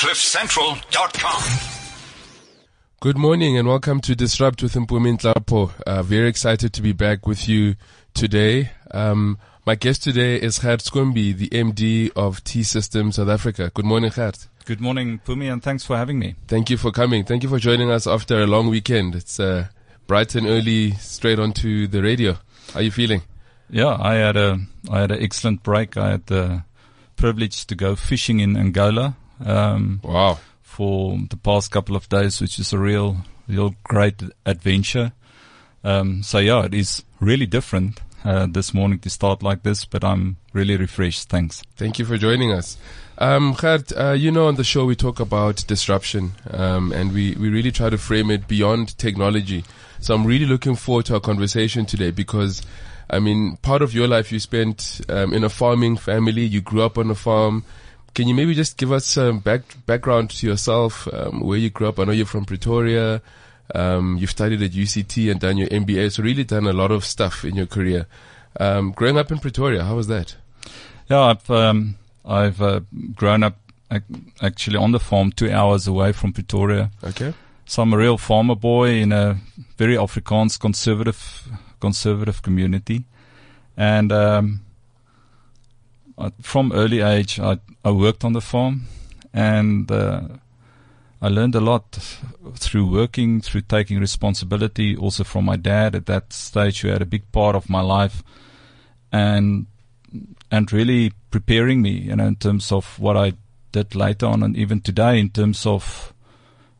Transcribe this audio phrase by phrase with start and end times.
[0.00, 1.42] CliffCentral.com.
[3.00, 5.72] Good morning and welcome to Disrupt with Mpumi Nhlapo.
[5.86, 7.74] Uh, very excited to be back with you
[8.14, 8.70] today.
[8.92, 9.36] Um,
[9.66, 13.70] my guest today is Gert Schoonbee, the MD of T Systems South Africa.
[13.74, 14.48] Good morning, Gert.
[14.64, 16.34] Good morning, Pumi, and thanks for having me.
[16.48, 17.24] Thank you for coming.
[17.24, 19.14] Thank you for joining us after a long weekend.
[19.14, 19.66] It's uh,
[20.06, 22.38] bright and early, straight onto the radio.
[22.72, 23.20] How are you feeling?
[23.68, 24.60] Yeah, I had a
[24.90, 25.98] I had an excellent break.
[25.98, 26.62] I had the
[27.16, 29.16] privilege to go fishing in Angola.
[29.44, 30.38] Um, Wow.
[30.62, 35.12] for the past couple of days, which is a real, real great adventure.
[35.84, 40.04] Um, so yeah, it is really different uh, this morning to start like this, but
[40.04, 41.28] I'm really refreshed.
[41.28, 41.62] Thanks.
[41.76, 42.76] Thank you for joining us.
[43.18, 47.34] Um, Gert, uh, you know, on the show we talk about disruption, um, and we,
[47.34, 49.64] we really try to frame it beyond technology.
[50.00, 52.62] So I'm really looking forward to our conversation today because,
[53.10, 56.42] I mean, part of your life you spent um, in a farming family.
[56.42, 57.64] You grew up on a farm.
[58.14, 61.88] Can you maybe just give us some back, background to yourself, um, where you grew
[61.88, 61.98] up?
[61.98, 63.22] I know you're from Pretoria.
[63.74, 67.04] Um, you've studied at UCT and done your MBA, so really done a lot of
[67.04, 68.06] stuff in your career.
[68.58, 70.34] Um, growing up in Pretoria, how was that?
[71.08, 72.80] Yeah, I've um, I've uh,
[73.14, 73.58] grown up
[74.40, 76.90] actually on the farm, two hours away from Pretoria.
[77.02, 77.32] Okay.
[77.66, 79.38] So I'm a real farmer boy in a
[79.76, 81.48] very Afrikaans conservative
[81.80, 83.04] conservative community,
[83.76, 84.60] and um,
[86.42, 88.82] From early age I I worked on the farm,
[89.32, 90.22] and uh,
[91.22, 91.98] I learned a lot
[92.54, 97.06] through working, through taking responsibility, also from my dad at that stage, who had a
[97.06, 98.22] big part of my life,
[99.12, 99.66] and
[100.50, 103.34] and really preparing me, you know, in terms of what I
[103.72, 106.12] did later on, and even today, in terms of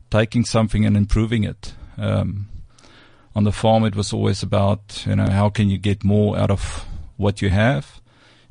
[0.09, 1.73] taking something and improving it.
[1.97, 2.47] Um,
[3.33, 6.51] on the farm, it was always about, you know, how can you get more out
[6.51, 8.00] of what you have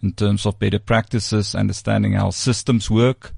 [0.02, 3.32] in terms of better practices, understanding how systems work.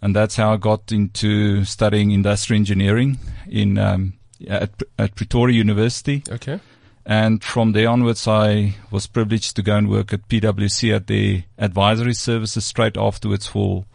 [0.00, 4.14] And that's how I got into studying industrial engineering in, um,
[4.48, 6.22] at, at Pretoria University.
[6.30, 6.60] Okay.
[7.04, 11.42] And from there onwards, I was privileged to go and work at PwC at the
[11.56, 13.86] advisory services straight afterwards for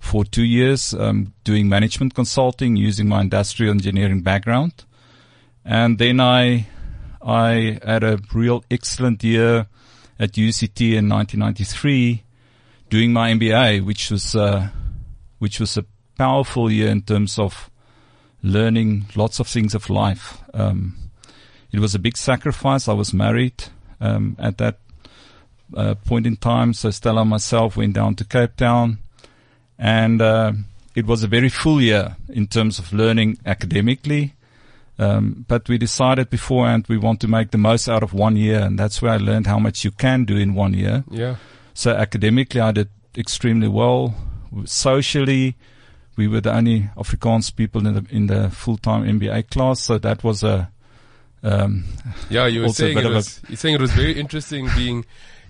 [0.00, 4.84] for two years, um, doing management consulting using my industrial engineering background.
[5.64, 6.68] And then I
[7.20, 9.66] I had a real excellent year
[10.18, 12.22] at UCT in 1993,
[12.90, 14.68] doing my MBA, which was uh,
[15.38, 15.84] which was a
[16.16, 17.70] powerful year in terms of
[18.42, 20.38] learning lots of things of life.
[20.52, 20.96] Um,
[21.72, 22.88] it was a big sacrifice.
[22.88, 23.64] I was married
[24.00, 24.78] um, at that
[25.76, 28.98] uh, point in time, so Stella and myself went down to Cape Town,
[29.78, 30.52] and uh,
[30.94, 34.34] it was a very full year in terms of learning academically.
[34.98, 38.60] Um, but we decided beforehand we want to make the most out of one year,
[38.60, 41.04] and that's where I learned how much you can do in one year.
[41.10, 41.36] Yeah.
[41.74, 44.14] So academically, I did extremely well.
[44.64, 45.56] Socially,
[46.16, 49.98] we were the only Afrikaans people in the in the full time MBA class, so
[49.98, 50.70] that was a
[51.42, 51.84] um,
[52.30, 55.04] Yeah, you were saying it was, you're saying it was very interesting being,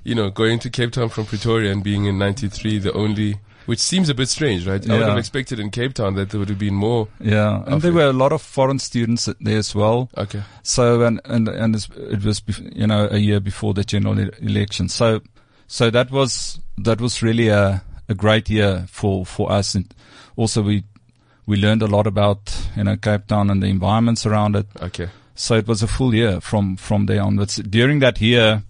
[0.04, 3.36] you know, going to Cape Town from Pretoria and being in 93 the only,
[3.68, 4.88] which seems a bit strange, right?
[4.88, 7.06] I would have expected in Cape Town that there would have been more.
[7.20, 10.08] yeah, and there were a lot of foreign students there as well.
[10.16, 10.42] Okay.
[10.62, 12.42] So and and and it was
[12.72, 14.88] you know a year before the general election.
[14.88, 15.20] So
[15.66, 19.74] so that was that was really a a great year for for us.
[19.74, 19.94] And
[20.34, 20.84] also we
[21.44, 24.66] we learned a lot about you know Cape Town and the environments around it.
[24.80, 25.10] Okay.
[25.34, 27.56] So it was a full year from from there onwards.
[27.56, 28.62] During that year,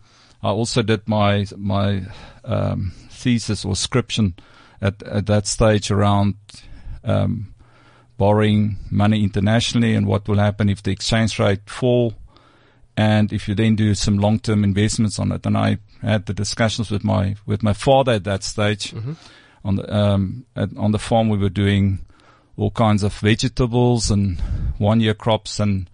[0.42, 2.02] I also did my my
[2.44, 4.34] um, thesis or scription
[4.80, 6.36] at at that stage around
[7.04, 7.54] um,
[8.16, 12.14] borrowing money internationally and what will happen if the exchange rate fall,
[12.96, 15.46] and if you then do some long term investments on it.
[15.46, 18.92] And I had the discussions with my with my father at that stage.
[19.64, 22.00] On the um, at, on the farm, we were doing
[22.56, 24.40] all kinds of vegetables and
[24.78, 25.88] one year crops and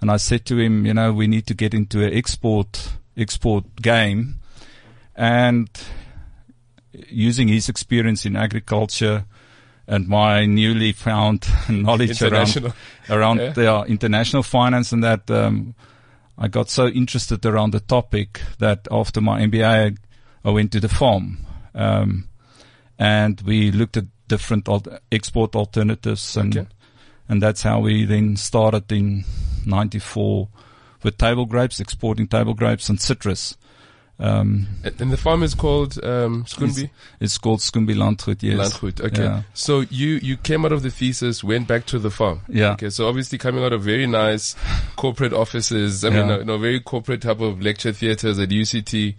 [0.00, 3.64] and I said to him, you know, we need to get into an export export
[3.76, 4.36] game,
[5.14, 5.68] and
[7.08, 9.24] using his experience in agriculture
[9.86, 12.72] and my newly found knowledge around International.
[13.08, 13.52] around Yeah.
[13.52, 15.74] the uh, international finance and that um,
[16.38, 19.96] I got so interested around the topic that after my MBA
[20.44, 21.38] I went to the farm
[21.74, 22.28] um,
[22.98, 26.68] and we looked at different al- export alternatives and Okay.
[27.28, 29.24] and that's how we then started in
[29.66, 30.48] 94
[31.02, 33.56] with table grapes exporting table grapes and citrus
[34.20, 36.90] um, And the farm is called um, Schoonbee
[37.20, 39.00] it's called Schoonbee Landgoed yes Landgoed.
[39.00, 39.22] Okay.
[39.22, 39.42] Yeah.
[39.54, 42.40] So you you came out of the thesis, went back to the farm.
[42.48, 42.72] Yeah.
[42.72, 42.90] Okay.
[42.90, 44.54] So obviously coming out of very nice
[44.96, 46.04] corporate offices.
[46.04, 46.36] I mean, Yeah.
[46.36, 49.14] no, no, very corporate type of lecture theaters at UCT,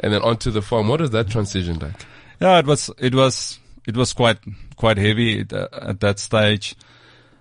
[0.00, 0.88] and then onto the farm.
[0.88, 2.04] What was that transition like?
[2.40, 4.38] Yeah, it was it was it was quite
[4.76, 6.76] quite heavy at, uh, at that stage.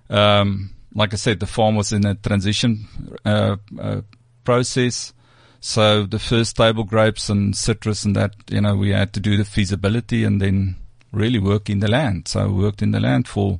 [0.10, 2.88] Um, like I said, the farm was in a transition
[3.26, 4.02] uh, uh,
[4.44, 5.14] process.
[5.64, 9.38] So the first table grapes and citrus and that, you know, we had to do
[9.38, 10.76] the feasibility and then
[11.12, 12.28] really work in the land.
[12.28, 13.60] So I worked in the land for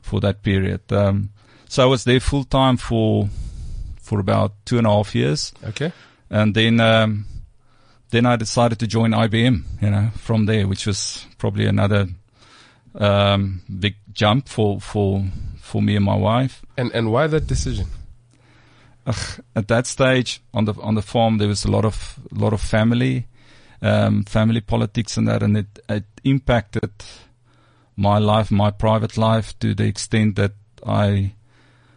[0.00, 0.92] for that period.
[0.92, 1.30] Um,
[1.68, 3.28] so I was there full time for
[4.00, 5.52] for about two and a half years.
[5.64, 5.92] Okay.
[6.30, 7.26] And then um,
[8.10, 9.64] then I decided to join IBM.
[9.80, 12.06] You know, from there, which was probably another
[12.94, 15.24] um, big jump for for
[15.60, 16.62] for me and my wife.
[16.76, 17.86] And and why that decision?
[19.06, 22.52] Ugh, at that stage on the on the farm, there was a lot of lot
[22.52, 23.26] of family,
[23.80, 26.90] um, family politics and that, and it it impacted
[27.96, 30.52] my life, my private life, to the extent that
[30.86, 31.34] I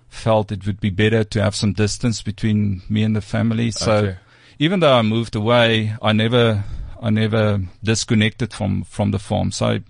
[0.09, 3.71] felt it would be better to have some distance between me and the family.
[3.71, 4.17] So Okay.
[4.59, 6.63] even though I moved away, I never,
[7.01, 9.51] I never disconnected from, from the farm.
[9.51, 9.81] So, I,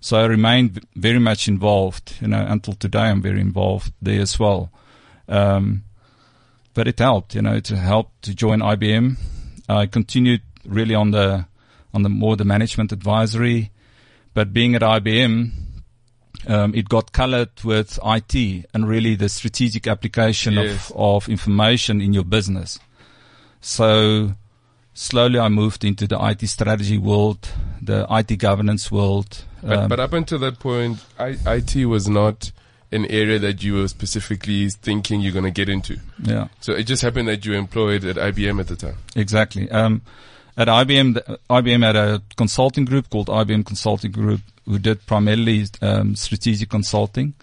[0.00, 4.38] so I remained very much involved, you know, until today I'm very involved there as
[4.38, 4.70] well.
[5.28, 5.84] Um,
[6.74, 9.16] but it helped, you know, it helped to join IBM.
[9.68, 11.46] I continued really on the,
[11.94, 13.70] on the more the management advisory,
[14.34, 15.50] but being at IBM,
[16.46, 20.90] um, it got colored with IT and really the strategic application Yes.
[20.90, 22.78] of, of information in your business.
[23.60, 24.34] So
[24.94, 27.48] slowly I moved into the IT strategy world,
[27.82, 29.44] the IT governance world.
[29.62, 32.52] But, Um, but up until that point, I, IT was not
[32.92, 35.98] an area that you were specifically thinking you're going to get into.
[36.22, 38.96] yeah, So it just happened that you were employed at IBM at the time.
[39.14, 39.70] exactly.
[39.70, 40.02] Um,
[40.56, 45.66] at IBM, the, IBM had a consulting group called IBM Consulting Group who did primarily
[45.80, 47.34] um, strategic consulting.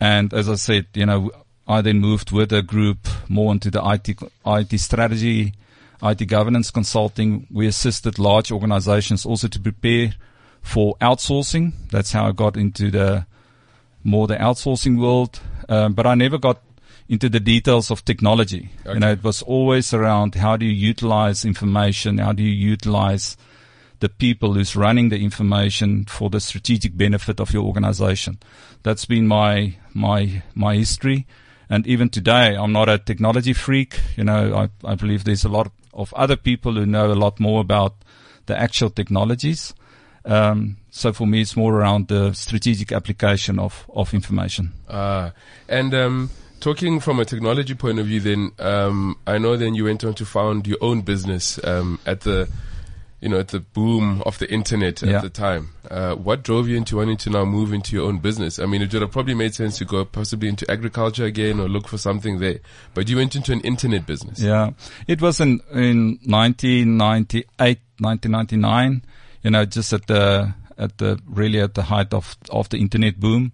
[0.00, 1.30] And as I said, you know,
[1.66, 5.54] I then moved with a group more into the IT, IT strategy,
[6.02, 7.46] IT governance consulting.
[7.50, 10.14] We assisted large organizations also to prepare
[10.60, 11.72] for outsourcing.
[11.90, 13.26] That's how I got into the
[14.04, 15.40] more the outsourcing world.
[15.68, 16.62] Um, but I never got
[17.08, 18.70] into the details of technology.
[18.80, 18.94] Okay.
[18.94, 22.18] You know, it was always around how do you utilize information?
[22.18, 23.36] How do you utilize
[24.00, 28.38] the people who's running the information for the strategic benefit of your organization?
[28.82, 31.26] That's been my, my, my history.
[31.68, 34.00] And even today, I'm not a technology freak.
[34.16, 37.40] You know, I, I believe there's a lot of other people who know a lot
[37.40, 37.94] more about
[38.46, 39.74] the actual technologies.
[40.24, 44.72] Um, so for me, it's more around the strategic application of, of information.
[44.88, 45.32] Ah,
[45.68, 46.30] and um,
[46.60, 50.14] talking from a technology point of view, then um, I know then you went on
[50.14, 52.48] to found your own business um, at the,
[53.20, 55.20] you know, at the boom of the internet at Yeah.
[55.22, 55.70] the time.
[55.90, 58.58] Uh, what drove you into wanting to now move into your own business?
[58.58, 61.68] I mean, it would have probably made sense to go possibly into agriculture again or
[61.68, 62.60] look for something there,
[62.94, 64.40] but you went into an internet business.
[64.40, 64.70] Yeah.
[65.08, 69.02] It was in, in 1998, 1999,
[69.42, 73.20] you know, just at the, at the, really at the height of, of the internet
[73.20, 73.52] boom.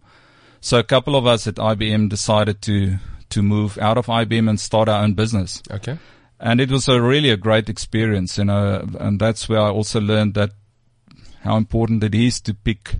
[0.60, 2.96] So a couple of us at IBM decided to,
[3.30, 5.62] to move out of IBM and start our own business.
[5.70, 5.98] Okay.
[6.40, 10.00] And it was a really a great experience, you know, and that's where I also
[10.00, 10.50] learned that
[11.42, 12.96] how important it is to pick,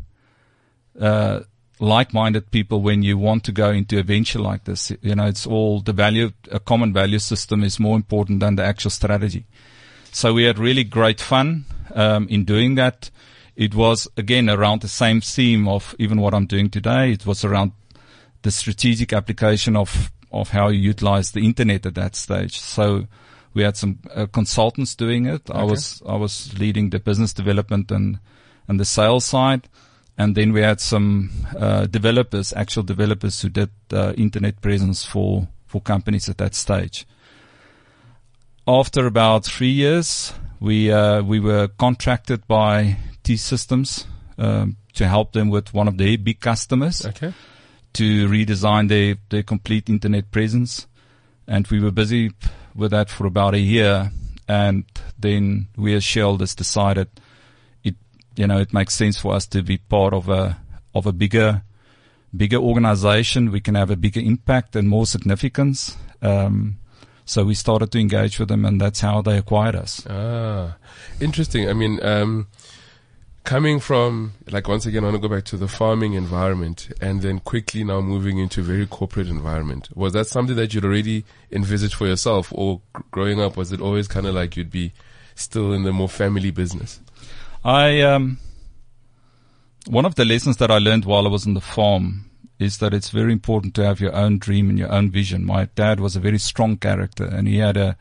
[1.00, 1.40] uh,
[1.80, 4.90] like-minded people when you want to go into a venture like this.
[5.02, 8.64] You know, it's all the value, a common value system is more important than the
[8.64, 9.46] actual strategy.
[10.10, 11.64] So we had really great fun,
[11.98, 13.10] um, in doing that.
[13.56, 17.12] It was again around the same theme of even what I'm doing today.
[17.12, 17.72] It was around
[18.42, 22.60] the strategic application of, of how you utilize the internet at that stage.
[22.60, 23.08] So
[23.52, 25.50] we had some uh, consultants doing it.
[25.50, 28.20] I was, I was leading the business development and,
[28.68, 29.68] and the sales side.
[30.16, 35.48] And then we had some, uh, developers, actual developers who did, uh, internet presence for,
[35.66, 37.06] for companies at that stage.
[38.66, 44.06] After about three years, we, uh, we were contracted by T Systems,
[44.38, 47.32] um, to help them with one of their big customers Okay.
[47.92, 50.86] to redesign their, their complete internet presence.
[51.46, 52.32] And we were busy
[52.74, 54.10] with that for about a year.
[54.48, 54.84] And
[55.18, 57.08] then we as shareholders decided
[57.84, 57.94] it,
[58.36, 60.58] you know, it makes sense for us to be part of a,
[60.94, 61.62] of a bigger,
[62.36, 63.50] bigger organization.
[63.52, 65.96] We can have a bigger impact and more significance.
[66.22, 66.78] Um,
[67.28, 70.02] so we started to engage with them and that's how they acquired us.
[70.08, 70.76] Ah,
[71.20, 71.68] interesting.
[71.68, 72.46] I mean, um,
[73.44, 77.20] coming from, like, once again, I want to go back to the farming environment and
[77.20, 79.90] then quickly now moving into a very corporate environment.
[79.94, 82.80] Was that something that you'd already envisaged for yourself or
[83.10, 83.58] growing up?
[83.58, 84.94] Was it always kind of like you'd be
[85.34, 86.98] still in the more family business?
[87.62, 88.38] I um,
[89.86, 92.27] one of the lessons that I learned while I was on the farm
[92.58, 95.44] is that it's very important to have your own dream and your own vision.
[95.44, 97.96] My dad was a very strong character, and he had a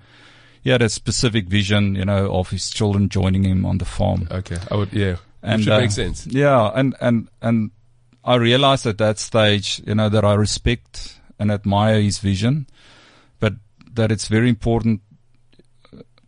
[0.62, 4.28] he had a specific vision, you know, of his children joining him on the farm.
[4.30, 4.58] Okay.
[4.70, 5.18] I would, yeah.
[5.42, 6.28] And, Which uh, makes sense.
[6.28, 7.72] Yeah, and and and
[8.24, 12.68] I realized at that stage, you know, that I respect and admire his vision,
[13.40, 13.54] but
[13.94, 15.02] that it's very important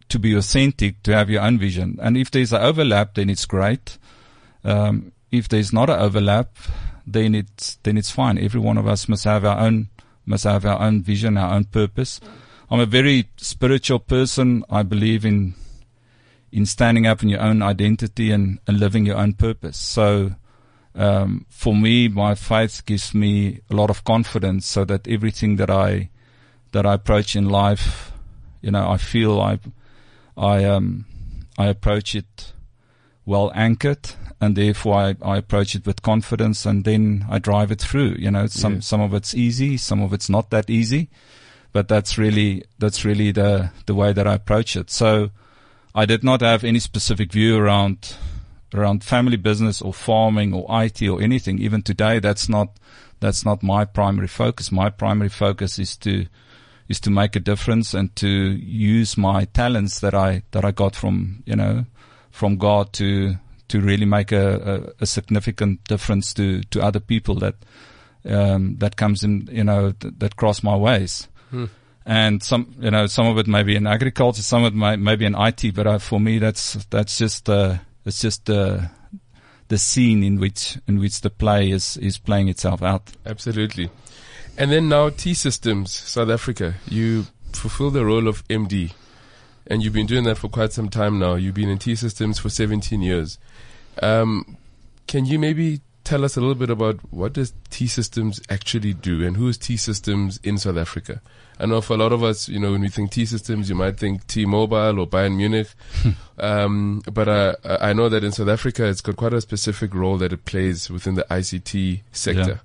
[0.10, 1.98] to be authentic, to have your own vision.
[2.02, 3.98] And if there's an overlap, then it's great.
[4.64, 6.56] Um, if there's not an overlap,
[7.14, 8.38] then it's then it's fine.
[8.38, 9.90] Every one of us must have our own
[10.26, 12.20] must have our own vision, our own purpose.
[12.70, 14.64] I'm a very spiritual person.
[14.70, 15.56] I believe in
[16.52, 19.78] in standing up in your own identity and, and living your own purpose.
[19.78, 20.32] So
[20.96, 25.70] um, for me, my faith gives me a lot of confidence, so that everything that
[25.70, 26.10] I
[26.72, 28.12] that I approach in life,
[28.62, 29.60] you know, I feel I
[30.38, 31.06] I um
[31.58, 32.54] I approach it
[33.30, 37.80] well anchored, and therefore I, I approach it with confidence, and then I drive it
[37.80, 38.16] through.
[38.20, 38.80] You know, some yeah.
[38.82, 41.10] some of it's easy, some of it's not that easy,
[41.72, 44.90] but that's really that's really the the way that I approach it.
[44.90, 45.30] So
[45.94, 48.16] I did not have any specific view around
[48.74, 51.60] around family business or farming or IT or anything.
[51.60, 52.78] Even today, that's not,
[53.20, 54.72] that's not my primary focus.
[54.72, 56.28] My primary focus is to,
[56.88, 60.96] is to make a difference and to use my talents that I, that I got
[60.96, 61.86] from, you know,
[62.40, 63.36] from God to,
[63.68, 67.56] to really make a, a, a significant difference to, to other people that,
[68.26, 71.28] um, that comes in, you know, th- that cross my ways.
[71.50, 71.66] Hmm.
[72.06, 74.96] And some, you know, some of it may be in agriculture, some of it may,
[74.96, 78.90] may be in IT, but uh, for me, that's, that's just, uh, it's just the
[79.68, 83.12] the scene in which in which the play is is playing itself out.
[83.26, 83.90] Absolutely.
[84.58, 88.92] And then now T Systems South Africa, you fulfill the role of MD,
[89.70, 91.36] and you've been doing that for quite some time now.
[91.36, 93.38] You've been in T Systems for 17 years.
[94.02, 94.58] Um,
[95.08, 99.26] can you maybe tell us a little bit about what does T Systems actually do,
[99.26, 101.22] and who is T Systems in South Africa?
[101.60, 103.76] I know for a lot of us, you know, when we think T systems, you
[103.76, 105.68] might think T-Mobile or Bayern Munich.
[106.40, 110.18] um, but uh, I know that in South Africa, it's got quite a specific role
[110.20, 112.62] that it plays within the ICT sector.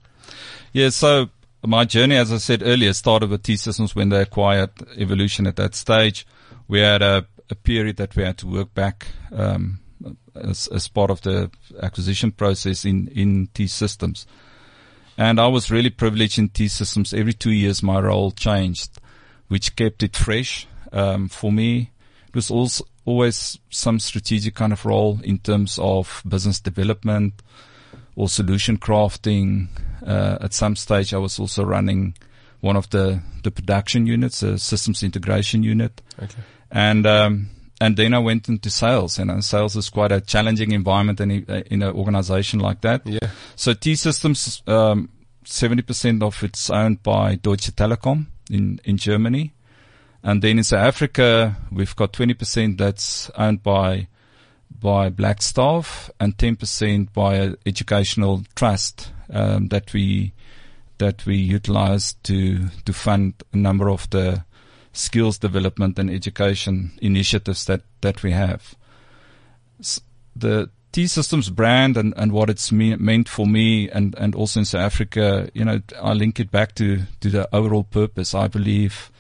[0.72, 0.84] Yeah.
[0.84, 1.28] yeah so
[1.66, 5.56] my journey, as I said earlier, started with T Systems when they acquired Evolution at
[5.56, 6.24] that stage.
[6.74, 9.78] We had a, a period that we had to work back um,
[10.34, 11.48] as, as part of the
[11.80, 14.26] acquisition process in, in T Systems.
[15.16, 17.14] And I was really privileged in T Systems.
[17.14, 18.98] Every two years, my role changed,
[19.46, 20.66] which kept it fresh.
[20.92, 21.92] Um, for me,
[22.26, 27.34] it was also always some strategic kind of role in terms of business development
[28.16, 29.68] or solution crafting.
[30.04, 32.16] Uh, at some stage, I was also running
[32.62, 36.02] one of the, the production units, a systems integration unit.
[36.20, 36.42] Okay.
[36.74, 37.50] And, um,
[37.80, 41.82] and then I went into sales, and sales is quite a challenging environment in, in
[41.82, 43.06] an organization like that.
[43.06, 43.30] Yeah.
[43.54, 45.08] So T Systems, um,
[45.44, 49.54] 70% of it's owned by Deutsche Telekom in, in Germany.
[50.22, 54.08] And then in South Africa, we've got 20% that's owned by,
[54.80, 60.32] by Blackstaff and 10% by an educational trust, um, that we,
[60.98, 64.44] that we utilize to, to fund a number of the,
[64.94, 68.74] skills development and education initiatives that, that we have.
[70.34, 74.60] The T Systems brand and, and what it's me, meant for me and, and also
[74.60, 78.34] in South Africa, you know, I link it back to, to the overall purpose.
[78.34, 79.10] I believe,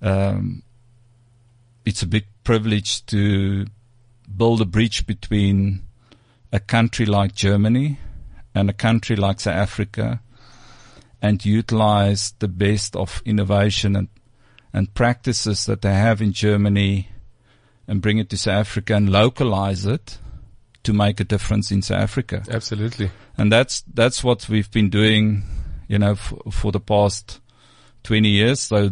[0.00, 0.62] um,
[1.84, 3.66] it's a big privilege to
[4.34, 5.82] build a bridge between
[6.50, 7.98] a country like Germany
[8.54, 10.20] and a country like South Africa
[11.20, 14.08] and utilize the best of innovation and
[14.72, 17.08] and practices that they have in Germany
[17.86, 20.18] and bring it to South Africa and localize it
[20.84, 22.42] to make a difference in South Africa.
[22.50, 23.10] Absolutely.
[23.36, 25.42] And that's, that's what we've been doing,
[25.88, 27.40] you know, f- for the past
[28.04, 28.60] 20 years.
[28.60, 28.90] So,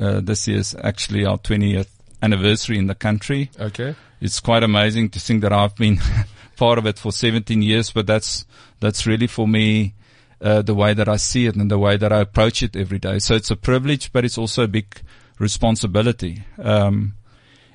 [0.00, 1.90] uh, this is actually our 20th
[2.22, 3.50] anniversary in the country.
[3.58, 3.94] Okay.
[4.20, 5.98] It's quite amazing to think that I've been
[6.56, 8.46] part of it for 17 years, but that's,
[8.80, 9.94] that's really for me,
[10.40, 12.98] uh, the way that I see it and the way that I approach it every
[12.98, 13.18] day.
[13.18, 15.00] So it's a privilege, but it's also a big
[15.38, 16.44] responsibility.
[16.58, 17.14] Um,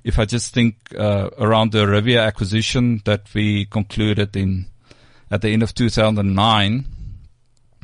[0.04, 4.66] if I just think uh, around the Arivia acquisition that we concluded in
[5.30, 6.86] at the end of 2009.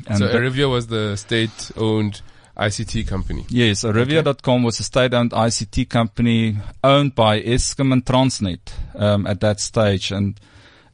[0.07, 2.21] And so Arivia was the state-owned
[2.57, 3.45] ICT company.
[3.49, 9.59] Yes, Arivia.com was a state-owned ICT company owned by Eskom and Transnet um, at that
[9.59, 10.39] stage, and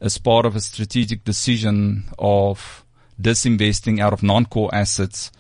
[0.01, 2.82] as part of a strategic decision of
[3.23, 5.31] disinvesting out of non-core assets,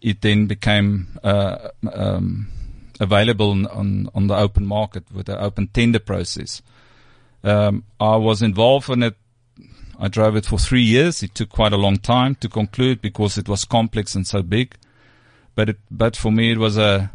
[0.00, 2.46] it then became uh, um,
[3.00, 6.62] available on on the open market with an open tender process.
[7.42, 9.16] Um, I was involved in it.
[9.98, 11.22] I drove it for three years.
[11.22, 14.74] It took quite a long time to conclude because it was complex and so big.
[15.54, 17.10] But it, but for me, it was a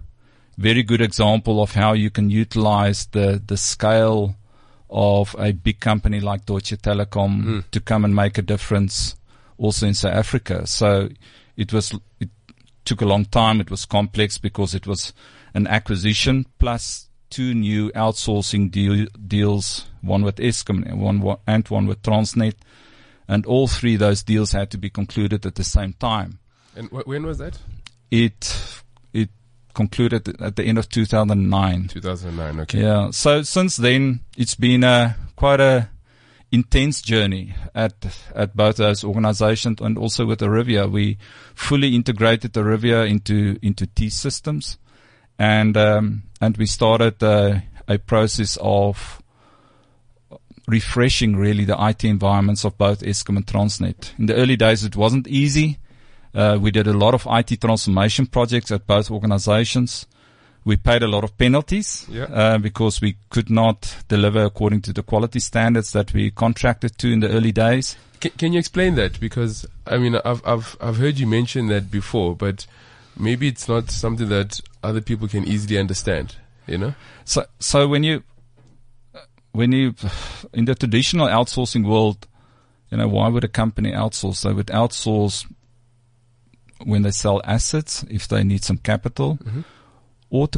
[0.57, 4.35] very good example of how you can utilize the the scale
[4.89, 7.63] of a big company like Deutsche Telekom Mm.
[7.71, 9.15] to come and make a difference
[9.57, 10.67] also in South Africa.
[10.67, 11.09] So
[11.55, 12.29] it was, it
[12.83, 13.61] took a long time.
[13.61, 15.13] It was complex because it was
[15.53, 21.87] an acquisition plus two new outsourcing deal, deals, one with Eskom and one, and one
[21.87, 22.55] with Transnet.
[23.27, 26.39] And all three of those deals had to be concluded at the same time.
[26.75, 27.57] And wh- when was that?
[28.11, 28.81] It,
[29.13, 29.29] it
[29.73, 31.87] concluded at the end of 2009.
[31.87, 32.59] 2009.
[32.61, 32.81] Okay.
[32.81, 33.09] Yeah.
[33.11, 35.89] So since then, it's been a quite a
[36.51, 37.93] intense journey at
[38.33, 40.89] at both those organizations and also with Arivia.
[40.89, 41.17] We
[41.53, 44.77] fully integrated Arivia into into T systems,
[45.37, 49.21] and um, and we started uh, a process of
[50.67, 54.17] refreshing really the IT environments of both Eskom and Transnet.
[54.17, 55.77] In the early days, it wasn't easy.
[56.33, 60.05] Uh, we did a lot of IT transformation projects at both organizations.
[60.65, 62.23] We paid a lot of penalties Yeah.
[62.23, 67.07] uh, because we could not deliver according to the quality standards that we contracted to
[67.07, 67.95] in the early days.
[68.19, 69.19] Can, can you explain that?
[69.19, 72.65] Because I mean, I've I've I've heard you mention that before, but
[73.15, 76.35] maybe it's not something that other people can easily understand.
[76.67, 76.95] You know?
[77.25, 78.23] So, so when you,
[79.51, 79.93] when you,
[80.53, 82.27] in the traditional outsourcing world,
[82.89, 84.41] you know, why would a company outsource?
[84.41, 85.45] They would outsource
[86.83, 89.63] when they sell assets, if they need some capital, Mhm.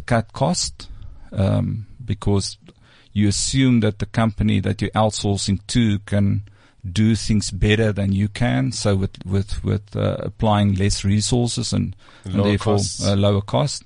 [0.06, 0.90] Cut cost,
[1.32, 2.58] um, because
[3.14, 6.44] you assume that the company that you're outsourcing to can
[6.92, 8.72] do things better than you can.
[8.72, 13.84] So with, with, with, uh, applying less resources and, and therefore uh, lower cost.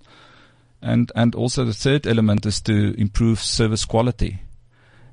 [0.81, 4.41] And, and also the third element is to improve service quality.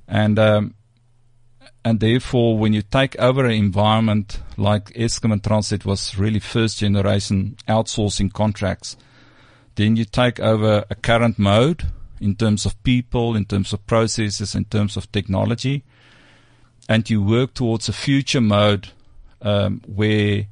[0.06, 0.74] And, um,
[1.84, 6.78] and therefore when you take over an environment like Eskom and Transnet was really first
[6.78, 8.96] generation outsourcing contracts,
[9.78, 11.84] then you take over a current mode
[12.20, 15.84] in terms of people, in terms of processes, in terms of technology,
[16.88, 18.88] and you work towards a future mode
[19.40, 20.46] um, where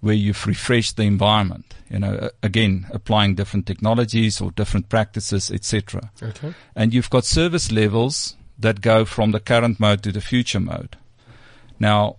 [0.00, 1.74] where you've refreshed the environment.
[1.90, 6.12] You know, again, applying different technologies or different practices, etc.
[6.22, 6.54] Okay.
[6.76, 10.96] And you've got service levels that go from the current mode to the future mode.
[11.80, 12.18] Now,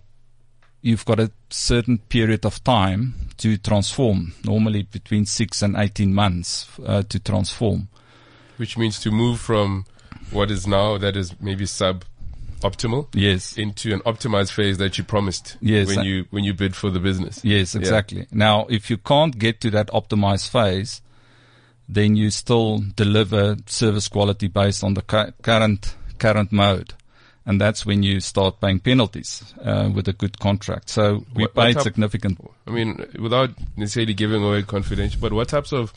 [0.82, 6.66] you've got a certain period of time to transform, normally between six and 18 months
[6.84, 7.88] uh, to transform.
[8.56, 9.86] Which means to move from
[10.30, 12.04] what is now that is maybe sub
[12.60, 13.56] optimal Yes.
[13.56, 17.00] into an optimized phase that you promised Yes, when you when you bid for the
[17.00, 17.40] business.
[17.42, 18.26] Yes, exactly.
[18.30, 21.00] Now, if you can't get to that optimized phase,
[21.88, 26.92] then you still deliver service quality based on the current current mode,
[27.50, 30.88] and that's when you start paying penalties uh, with a good contract.
[30.88, 31.02] So
[31.34, 32.38] we What- what paid type- significant.
[32.66, 35.92] I mean, without necessarily giving away confidential, but what types of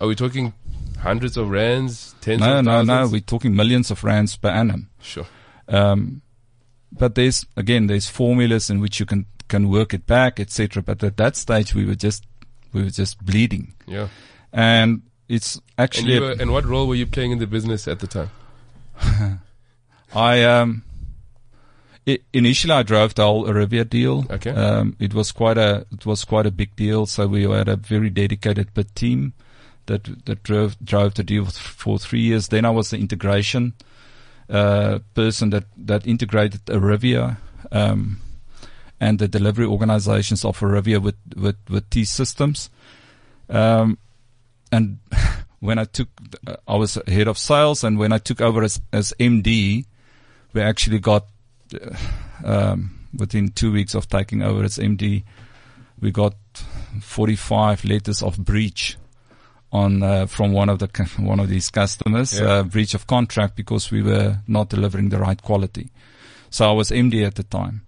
[0.00, 0.52] are we talking?
[0.98, 3.06] Hundreds of rands, tens No, of no, no.
[3.08, 4.88] We're talking millions of rands per annum.
[5.00, 5.26] sure.
[5.68, 6.22] Um,
[6.90, 10.82] but there's again, there's formulas in which you can can work it back, etc.
[10.82, 12.26] But at that stage, we were just
[12.72, 14.08] we were just bleeding, Yeah.
[14.52, 17.86] and it's And, actually you were, and what role were you playing in the business
[17.88, 18.30] at the time?
[20.14, 20.82] I um
[22.08, 24.24] i initially I drove the whole Arivia deal.
[24.30, 24.50] Okay.
[24.50, 27.06] Um, it was quite a it was quite a big deal.
[27.06, 29.34] So we had a very dedicated team
[29.86, 32.48] that that drove drove the deal for three years.
[32.48, 33.74] Then I was the integration
[34.48, 37.36] uh, person that that integrated Arivia.
[37.70, 38.20] Um,
[39.00, 42.70] and the delivery organizations of Arivia with, with, with T systems.
[43.48, 43.98] Um,
[44.72, 44.98] and
[45.60, 46.08] when I took,
[46.46, 49.86] uh, I was head of sales, and when I took over as, as MD,
[50.52, 51.26] we actually got
[52.44, 55.24] um, within two weeks of taking over as MD,
[56.00, 56.34] we got
[57.00, 58.96] 45 letters of breach
[59.72, 62.46] on uh, from one of the one of these customers, Yeah.
[62.46, 65.90] uh, breach of contract because we were not delivering the right quality.
[66.50, 67.82] So I was MD at the time.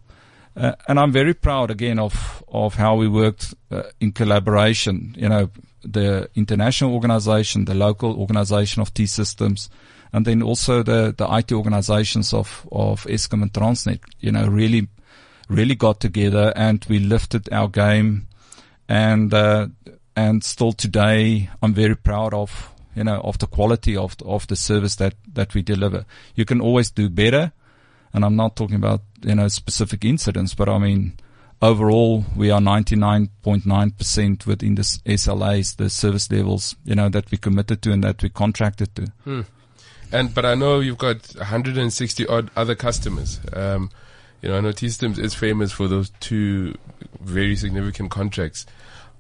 [0.57, 5.15] Uh, and I'm very proud again of, of how we worked uh, in collaboration.
[5.17, 5.51] You know,
[5.83, 9.71] the international organization, the local organization of T Systems,
[10.13, 14.89] and then also the, the IT organizations of, of Eskom and Transnet, you know, really,
[15.49, 18.27] really got together and we lifted our game.
[18.89, 19.69] And, uh,
[20.17, 24.57] and still today, I'm very proud of, you know, of the quality of, of the
[24.57, 26.05] service that, that we deliver.
[26.35, 27.53] You can always do better.
[28.13, 31.13] And I'm not talking about, you know, specific incidents, but I mean,
[31.63, 37.83] overall, we are 99.9% within the SLAs, the service levels, you know, that we committed
[37.83, 39.13] to and that we contracted to.
[39.23, 39.43] Hmm.
[40.13, 43.41] And but I know you've got 160 odd other customers.
[43.53, 43.91] Um,
[44.43, 46.75] You know, I know T-Systems is famous for those two
[47.21, 48.65] very significant contracts.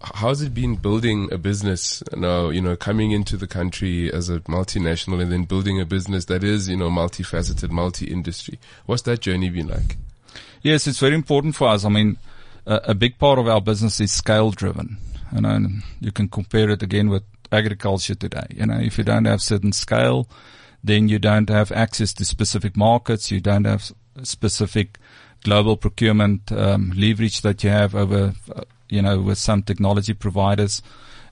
[0.02, 4.40] How's it been building a business now, you know, coming into the country as a
[4.40, 8.58] multinational and then building a business that is, you know, multifaceted, multi-industry?
[8.86, 9.98] What's that journey been like?
[10.62, 11.84] Yes, it's very important for us.
[11.84, 12.16] I mean,
[12.64, 14.96] a, a big part of our business is scale driven.
[15.34, 18.46] You know, and you can compare it again with agriculture today.
[18.50, 20.26] You know, if you don't have certain scale,
[20.82, 23.30] then you don't have access to specific markets.
[23.30, 24.98] You don't have specific
[25.44, 30.82] global procurement um, leverage that you have over, uh, you know, with some technology providers.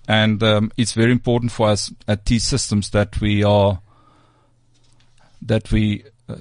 [0.07, 3.81] And um, it's very important for us at T Systems that we are
[5.43, 6.37] that we uh,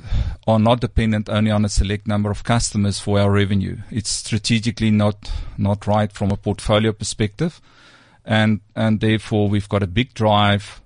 [0.47, 3.77] are not dependent only on a select number of customers for our revenue.
[3.91, 7.61] It's strategically not not right from a portfolio perspective,
[8.25, 10.81] and and therefore we've got a big drive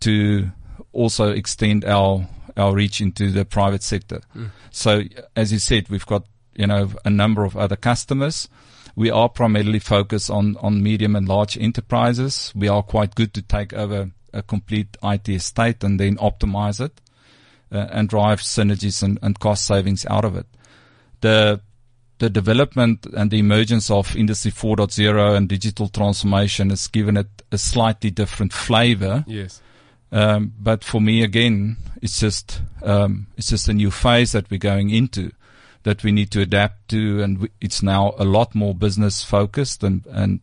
[0.00, 0.50] to
[0.92, 2.26] also extend our
[2.56, 4.20] our reach into the private sector.
[4.36, 4.50] Mm.
[4.70, 5.02] So
[5.36, 6.24] as you said, we've got
[6.54, 8.48] you know a number of other customers.
[8.96, 12.52] We are primarily focused on on medium and large enterprises.
[12.54, 17.00] We are quite good to take over a complete IT estate and then optimize it
[17.72, 20.46] uh, and drive synergies and, and cost savings out of it.
[21.20, 21.60] The
[22.18, 27.56] the development and the emergence of Industry 4.0 and digital transformation has given it a
[27.56, 29.24] slightly different flavor.
[29.26, 29.62] Yes.
[30.12, 34.58] Um, but for me, again, it's just um, it's just a new phase that we're
[34.58, 35.32] going into
[35.82, 40.04] that we need to adapt to, and it's now a lot more business focused, and
[40.06, 40.40] and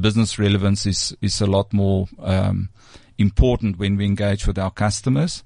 [0.00, 2.68] business relevance is is a lot more um,
[3.18, 5.42] important when we engage with our customers.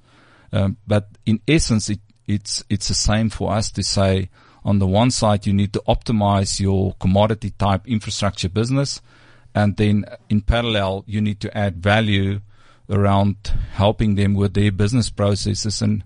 [0.52, 4.28] Um, but in essence, it, it's it's the same for us to say.
[4.64, 9.00] On the one side, you need to optimize your commodity type infrastructure business,
[9.56, 12.40] and then in parallel, you need to add value
[12.88, 13.36] around
[13.72, 16.04] helping them with their business processes and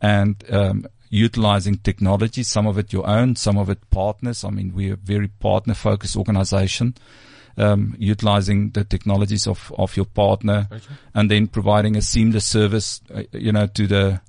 [0.00, 2.42] and um, utilizing technology.
[2.42, 4.44] Some of it your own, some of it partners.
[4.44, 6.94] I mean, we're a very partner focused organization.
[7.56, 10.94] Um, utilizing the technologies of, of your partner okay.
[11.14, 14.20] and then providing a seamless service, uh, you know, to the,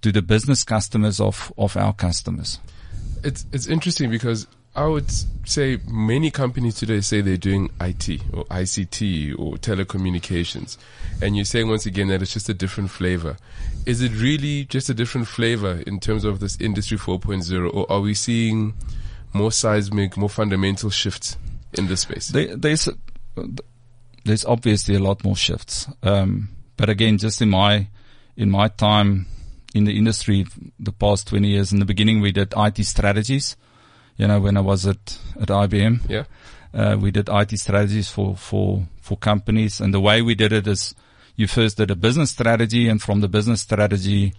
[0.00, 2.60] to the business customers of, of our customers.
[3.22, 5.10] It's, it's interesting because I would
[5.44, 10.78] say many companies today say they're doing IT or ICT or telecommunications.
[11.20, 13.36] And you're saying once again that it's just a different flavor.
[13.84, 18.00] Is it really just a different flavor in terms of this industry 4.0 or are
[18.00, 18.72] we seeing
[19.34, 21.36] more seismic, more fundamental shifts
[21.74, 22.28] in this space?
[22.28, 22.88] There, there's,
[24.24, 25.86] there's obviously a lot more shifts.
[26.02, 27.88] Um, but again, just in my,
[28.38, 29.26] in my time
[29.74, 30.46] in the industry,
[30.78, 33.56] the past 20 years, in the beginning we did IT strategies
[34.16, 36.08] you know, when I was at, at IBM.
[36.08, 36.24] Yeah.
[36.74, 39.80] Uh, we did IT strategies for, for, for companies.
[39.80, 40.94] And the way we did it is
[41.36, 44.32] you first did a business strategy and from the business strategy,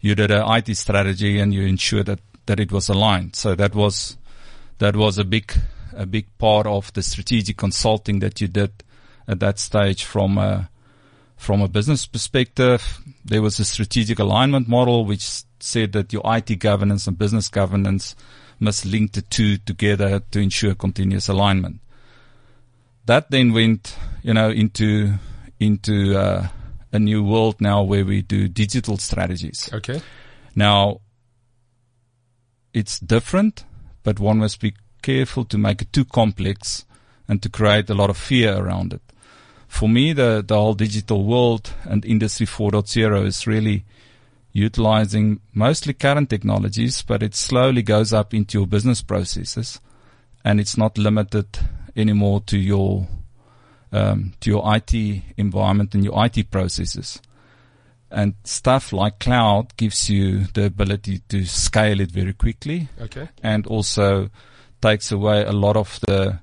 [0.00, 3.36] you did an IT strategy and you ensured that, that it was aligned.
[3.36, 4.16] So that was,
[4.78, 5.52] that was a big,
[5.94, 8.72] a big part of the strategic consulting that you did
[9.26, 10.68] at that stage from a,
[11.36, 13.00] from a business perspective.
[13.24, 18.14] There was a strategic alignment model which said that your IT governance and business governance
[18.60, 21.80] must link the two together to ensure continuous alignment.
[23.06, 25.14] That then went, you know, into
[25.60, 26.48] into uh,
[26.92, 29.70] a new world now where we do digital strategies.
[29.72, 30.00] Okay.
[30.54, 31.00] Now,
[32.72, 33.64] it's different,
[34.02, 36.84] but one must be careful to make it too complex
[37.26, 39.02] and to create a lot of fear around it.
[39.68, 43.84] For me, the, the whole digital world and industry 4.0 is really
[44.52, 49.80] utilizing mostly current technologies, but it slowly goes up into your business processes
[50.44, 51.46] and it's not limited
[51.96, 53.06] anymore to your
[53.92, 57.20] um, to your IT environment and your IT processes.
[58.10, 62.88] And stuff like cloud gives you the ability to scale it very quickly.
[63.00, 63.28] Okay.
[63.42, 64.30] And also
[64.80, 66.40] takes away a lot of the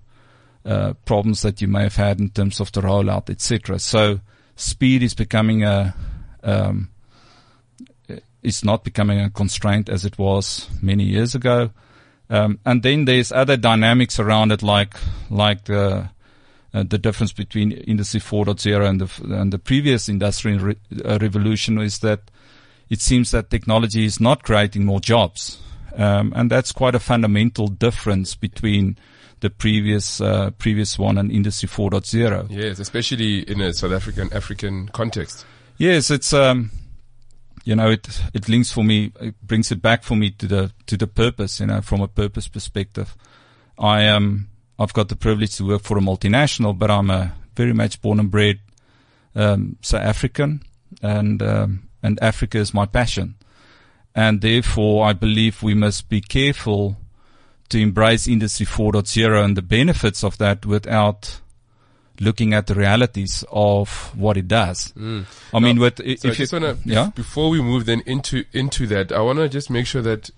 [0.66, 3.80] uh, problems that you may have had in terms of the rollout, etc.
[3.80, 4.20] So
[4.56, 5.96] speed is becoming a
[6.44, 6.90] um,
[8.44, 11.72] is not becoming a constraint as it was many years ago.
[12.30, 14.96] Um, and then there's other dynamics around it, like
[15.30, 16.10] like the
[16.74, 21.78] uh, the difference between Industry 4.0 and the and the previous industrial re- uh, revolution
[21.78, 22.32] is that
[22.90, 25.60] it seems that technology is not creating more jobs,
[25.96, 28.98] um, and that's quite a fundamental difference between
[29.42, 32.48] the previous uh, previous one and Industry 4.0.
[32.50, 35.46] Yes, especially in a South African African context.
[35.78, 36.72] Yes, it's um,
[37.66, 40.72] you know, it, it links for me, it brings it back for me to the,
[40.86, 43.16] to the purpose, you know, from a purpose perspective.
[43.78, 44.48] I am, um,
[44.80, 48.20] I've got the privilege to work for a multinational, but I'm a very much born
[48.20, 48.60] and bred,
[49.36, 50.62] um, South African
[51.02, 53.36] and, um, and Africa is my passion.
[54.16, 56.98] and therefore I believe we must be careful
[57.70, 61.42] to embrace Industry 4.0 and the benefits of that without
[62.20, 64.94] looking at the realities of what it does.
[64.94, 65.26] Mm.
[65.54, 68.46] I mean, Now, with So if you, just wanna, yeah, before we move then into
[68.54, 70.30] into that, I wanna just make sure that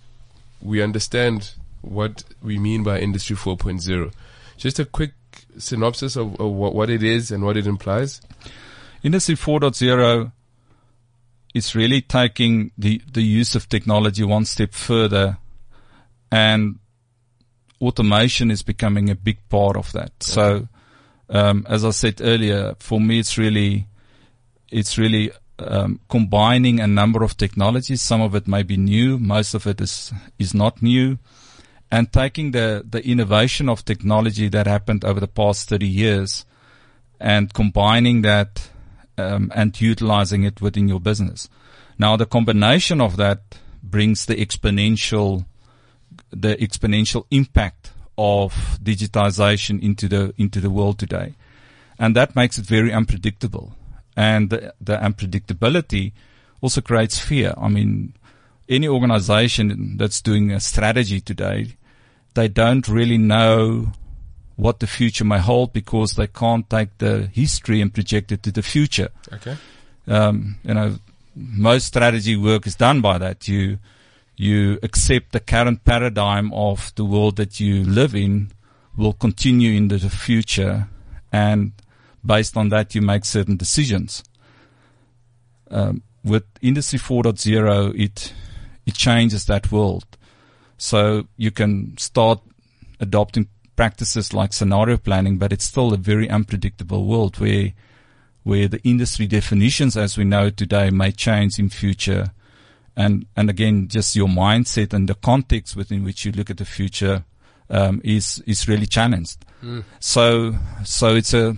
[0.62, 4.12] we understand what we mean by Industry 4.0.
[4.58, 5.14] Just a quick
[5.58, 8.22] synopsis of, of what, what it is and what it implies.
[9.04, 10.32] Industry 4.0
[11.54, 15.38] is really taking the, the use of technology one step further
[16.32, 16.80] and
[17.82, 20.12] automation is becoming a big part of that.
[20.20, 20.68] So,
[21.30, 23.88] um, as I said earlier, for me, it's really,
[24.72, 28.02] it's really, um, combining a number of technologies.
[28.02, 29.18] Some of it may be new.
[29.18, 31.18] Most of it is, is not new.
[31.92, 36.46] And taking the, the innovation of technology that happened over the past 30 years
[37.20, 38.70] and combining that
[39.18, 41.50] um, and utilizing it within your business.
[41.98, 45.46] Now, the combination of that brings the exponential,
[46.30, 51.36] the exponential impact of digitization into the into the world today,
[52.00, 53.74] and that makes it very unpredictable.
[54.16, 56.12] And the, the unpredictability
[56.62, 57.54] also creates fear.
[57.56, 58.14] I mean,
[58.68, 61.78] any organization that's doing a strategy today,
[62.34, 63.94] they don't really know
[64.56, 68.52] what the future may hold because they can't take the history and project it to
[68.52, 69.10] the future.
[69.32, 69.56] Okay.
[70.08, 70.98] Um, you know,
[71.36, 73.48] most strategy work is done by that.
[73.48, 73.78] You,
[74.38, 78.52] you accept the current paradigm of the world that you live in
[78.96, 80.88] will continue into the future
[81.32, 81.74] and
[82.26, 84.24] based on that you make certain decisions.
[85.70, 88.34] Um, with Industry 4.0, it,
[88.86, 90.06] it changes that world.
[90.78, 92.40] So you can start
[93.00, 97.74] adopting practices like scenario planning, but it's still a very unpredictable world where
[98.44, 102.32] where the industry definitions as we know today may change in future.
[102.98, 106.66] And and again, just your mindset and the context within which you look at the
[106.66, 107.24] future
[107.70, 109.46] um, is is really challenged.
[109.64, 109.84] Mm.
[110.00, 111.56] So so it's a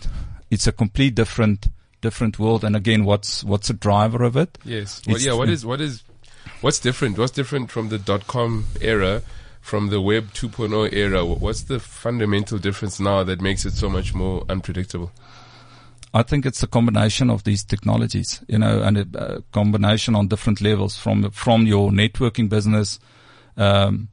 [0.51, 1.69] it's a complete different
[2.01, 2.63] different world.
[2.63, 4.57] And again, what's what's a driver of it?
[4.65, 5.01] Yes.
[5.07, 5.33] Well, yeah.
[5.33, 6.03] What is what is
[6.61, 7.17] what's different?
[7.17, 9.21] What's different from the dot com era,
[9.61, 11.25] from the web 2.0 era?
[11.25, 15.11] What's the fundamental difference now that makes it so much more unpredictable?
[16.13, 20.27] I think it's a combination of these technologies, you know, and a, a combination on
[20.27, 22.99] different levels from from your networking business,
[23.57, 24.09] um,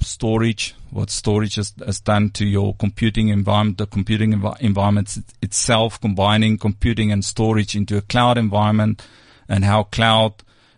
[0.00, 6.00] storage, what storage has, has done to your computing environment, the computing envi- environment itself,
[6.00, 9.02] combining computing and storage into a cloud environment,
[9.48, 10.34] and how cloud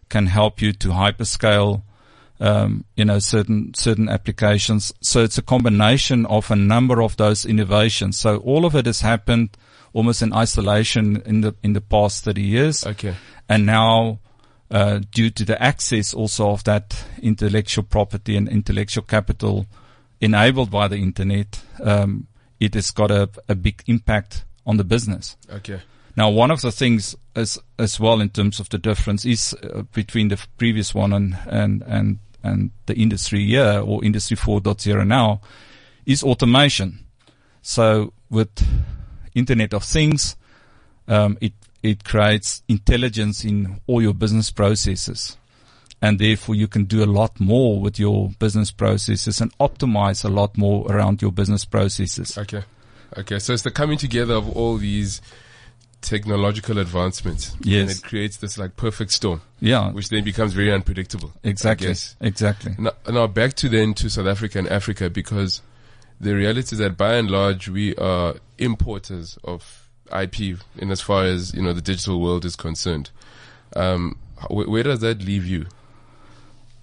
[0.08, 1.82] can help you to hyperscale,
[2.38, 4.92] um, you know, certain certain applications.
[5.00, 8.16] So it's a combination of a number of those innovations.
[8.16, 9.56] So all of it has happened
[9.94, 13.14] almost in isolation in the in the past 30 years, Okay.
[13.48, 14.18] and now.
[14.70, 19.66] Uh, due to the access also of that intellectual property and intellectual capital
[20.20, 22.26] enabled by the internet, um,
[22.58, 25.36] it has got a, a big impact on the business.
[25.52, 25.80] Okay.
[26.16, 29.82] Now, one of the things as as well in terms of the difference is uh,
[29.92, 35.40] between the previous one and and and and the industry here or industry 4.0 now
[36.06, 37.00] is automation.
[37.62, 38.50] So with
[39.34, 40.36] Internet of Things,
[41.08, 45.36] um, it it creates intelligence in all your business processes.
[46.00, 50.28] And therefore you can do a lot more with your business processes and optimize a
[50.28, 52.36] lot more around your business processes.
[52.38, 52.62] Okay.
[53.16, 53.38] Okay.
[53.38, 55.20] So it's the coming together of all these
[56.00, 57.56] technological advancements.
[57.60, 57.80] Yes.
[57.80, 61.32] And it creates this like perfect storm, Yeah, which then becomes very unpredictable.
[61.42, 61.94] Exactly.
[62.20, 62.74] Exactly.
[62.78, 65.62] Now, now back to then to South Africa and Africa because
[66.24, 71.24] the reality is that by and large we are importers of IP in as far
[71.24, 73.10] as you know the digital world is concerned.
[73.76, 74.16] Um,
[74.48, 75.66] wh- where does that leave you?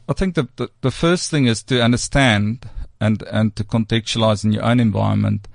[0.10, 2.68] I think the, the, the first thing is to understand
[3.00, 5.48] and, and to contextualize in your own environment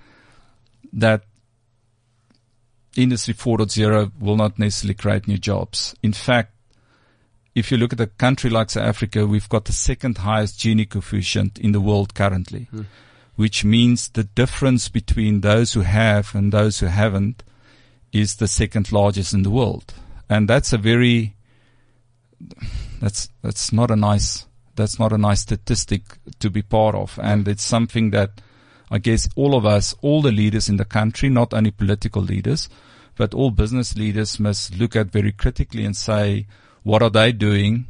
[0.93, 1.25] that
[2.97, 5.95] Industry 4.0 will not necessarily create new jobs.
[6.03, 6.53] In fact,
[7.55, 10.89] if you look at a country like South Africa, we've got the second highest Gini
[10.89, 12.83] coefficient in the world currently, Hmm.
[13.37, 17.43] Which means the difference between those who have and those who haven't
[18.13, 19.95] is the second largest in the world.
[20.29, 21.37] And that's a very,
[23.01, 26.03] that's, that's not a nice, that's not a nice statistic
[26.41, 27.19] to be part of.
[27.23, 28.41] And it's something that
[28.91, 32.69] I guess all of us, all the leaders in the country, not only political leaders,
[33.17, 36.47] but all business leaders must look at very critically and say,
[36.83, 37.87] what are they doing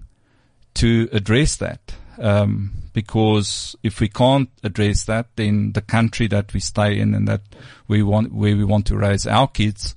[0.75, 1.95] to address that?
[2.19, 7.29] Um, because if we can't address that, then the country that we stay in and
[7.29, 7.43] that
[7.89, 9.95] we want, where we want to raise our kids,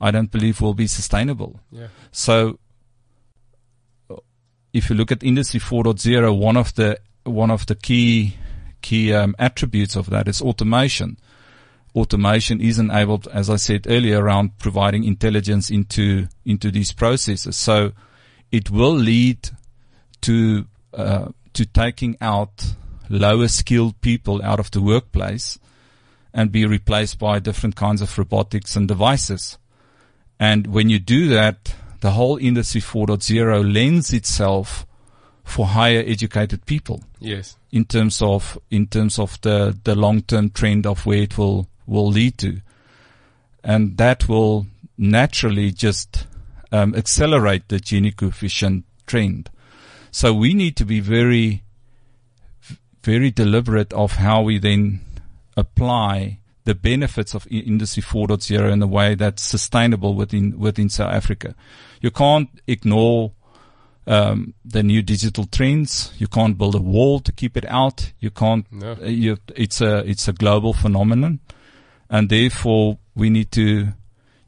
[0.00, 1.60] I don't believe will be sustainable.
[1.70, 1.88] Yeah.
[2.12, 2.58] So
[4.72, 8.38] if you look at Industry 4.0, one of the one of the key
[8.80, 11.18] key um, attributes of that is automation.
[11.94, 17.58] Automation is enabled, as I said earlier, around providing intelligence into into these processes.
[17.58, 17.92] So
[18.50, 19.50] it will lead
[20.22, 22.74] to uh, to taking out
[23.08, 25.58] lower skilled people out of the workplace
[26.32, 29.58] and be replaced by different kinds of robotics and devices.
[30.38, 34.86] And when you do that, the whole industry 4.0 lends itself
[35.44, 37.02] for higher educated people.
[37.18, 37.56] Yes.
[37.72, 42.08] In terms of, in terms of the, the long-term trend of where it will, will
[42.08, 42.60] lead to.
[43.62, 46.26] And that will naturally just
[46.72, 49.50] um, accelerate the Gini coefficient trend.
[50.10, 51.62] So we need to be very,
[53.02, 55.00] very deliberate of how we then
[55.56, 61.54] apply the benefits of Industry 4.0 in a way that's sustainable within within South Africa.
[62.00, 63.32] You can't ignore
[64.06, 66.12] um, the new digital trends.
[66.18, 68.12] You can't build a wall to keep it out.
[68.18, 68.70] You can't.
[68.72, 68.92] No.
[68.92, 71.40] Uh, you, it's a it's a global phenomenon,
[72.08, 73.88] and therefore we need to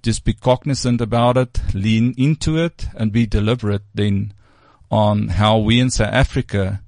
[0.03, 4.35] just be cognizant about it, lean into it, and be deliberate then
[4.93, 6.83] on how we in South Africa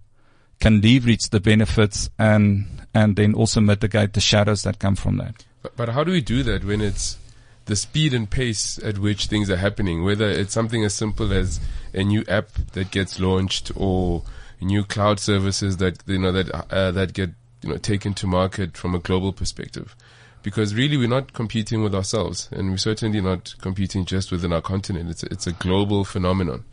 [0.61, 5.45] can leverage the benefits and and then also mitigate the shadows that come from that.
[5.63, 7.19] But, but how do we do that when it's
[7.65, 10.05] the speed and pace at which things are happening?
[10.05, 11.59] Whether it's something as simple as
[11.93, 14.23] a new app that gets launched or
[14.61, 17.31] new cloud services that you know that uh, that get
[17.63, 19.97] you know taken to market from a global perspective.
[20.43, 24.61] Because really, we're not competing with ourselves, and we're certainly not competing just within our
[24.61, 25.09] continent.
[25.09, 26.65] It's it's a global phenomenon.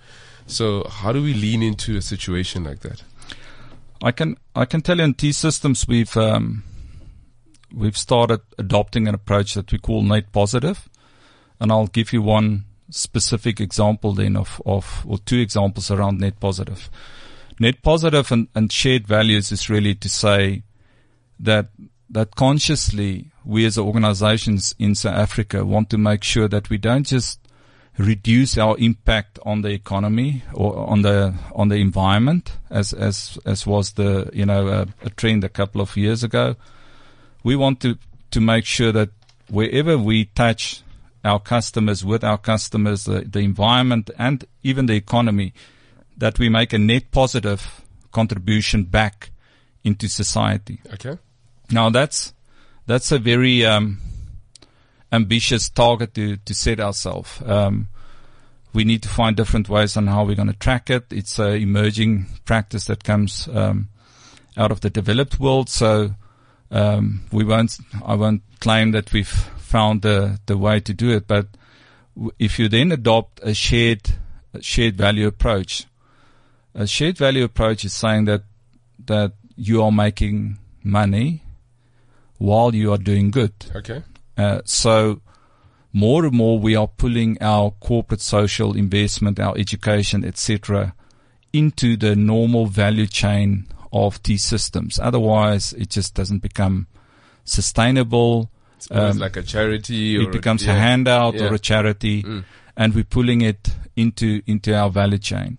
[0.47, 3.03] So, how do we lean into a situation like that?
[4.03, 6.63] I can I can tell you in T systems we've um,
[7.73, 10.89] we've started adopting an approach that we call net positive,
[11.59, 16.39] and I'll give you one specific example then of, of or two examples around net
[16.39, 16.89] positive.
[17.59, 20.63] Net positive and, and shared values is really to say
[21.39, 21.69] that
[22.09, 27.07] that consciously we as organizations in South Africa want to make sure that we don't
[27.07, 27.39] just
[27.97, 33.67] reduce our impact on the economy or on the on the environment as as as
[33.67, 36.55] was the you know a, a trend a couple of years ago
[37.43, 37.97] we want to
[38.31, 39.09] to make sure that
[39.49, 40.81] wherever we touch
[41.25, 45.53] our customers with our customers the, the environment and even the economy
[46.17, 49.31] that we make a net positive contribution back
[49.83, 51.17] into society Okay.
[51.69, 52.33] now that's
[52.87, 53.99] that's a very um,
[55.11, 57.41] ambitious target to, to set ourselves.
[57.45, 57.89] Um,
[58.73, 61.05] we need to find different ways on how we're going to track it.
[61.11, 63.89] It's a emerging practice that comes um,
[64.55, 65.69] out of the developed world.
[65.69, 66.15] So
[66.71, 67.77] um, we won't.
[68.05, 71.27] I won't claim that we've found the the way to do it.
[71.27, 71.47] But
[72.39, 74.09] if you then adopt a shared
[74.53, 75.85] a shared value approach,
[76.73, 78.43] a shared value approach is saying that
[79.05, 81.43] that you are making money
[82.37, 83.53] while you are doing good.
[83.75, 84.03] Okay.
[84.37, 85.21] Uh, so
[85.93, 90.93] more and more we are pulling our corporate social investment, our education, etc.,
[91.53, 94.99] into the normal value chain of these systems.
[94.99, 96.87] Otherwise, it just doesn't become
[97.43, 98.49] sustainable.
[98.77, 100.17] It's Um, like a charity.
[100.17, 100.73] or It becomes yeah.
[100.75, 101.43] a handout Yeah.
[101.49, 102.43] or a charity, Mm.
[102.77, 105.57] and we're pulling it into into our value chain.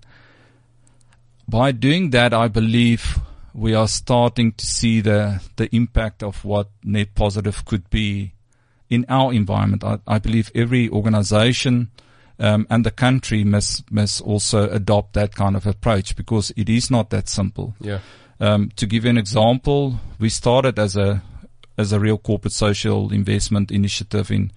[1.49, 3.21] By doing that, I believe
[3.53, 8.33] we are starting to see the the impact of what net positive could be
[8.93, 9.83] in our environment.
[9.83, 11.91] I, I believe every organization
[12.39, 16.91] um, and the country must must also adopt that kind of approach because it is
[16.91, 17.75] not that simple.
[17.81, 18.01] Yeah.
[18.39, 21.23] Um, to give you an example, we started as a
[21.79, 24.53] as a real corporate social investment initiative in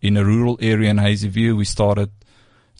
[0.00, 1.56] in a rural area in Hazyview.
[1.56, 2.10] We started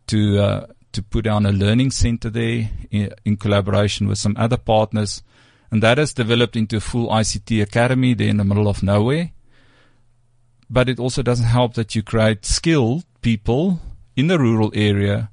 [0.07, 4.57] to uh, to put down a learning center there in, in collaboration with some other
[4.57, 5.23] partners,
[5.71, 9.33] and that has developed into a full ICT academy there in the middle of nowhere.
[10.69, 13.81] But it also doesn't help that you create skilled people
[14.17, 15.31] in the rural area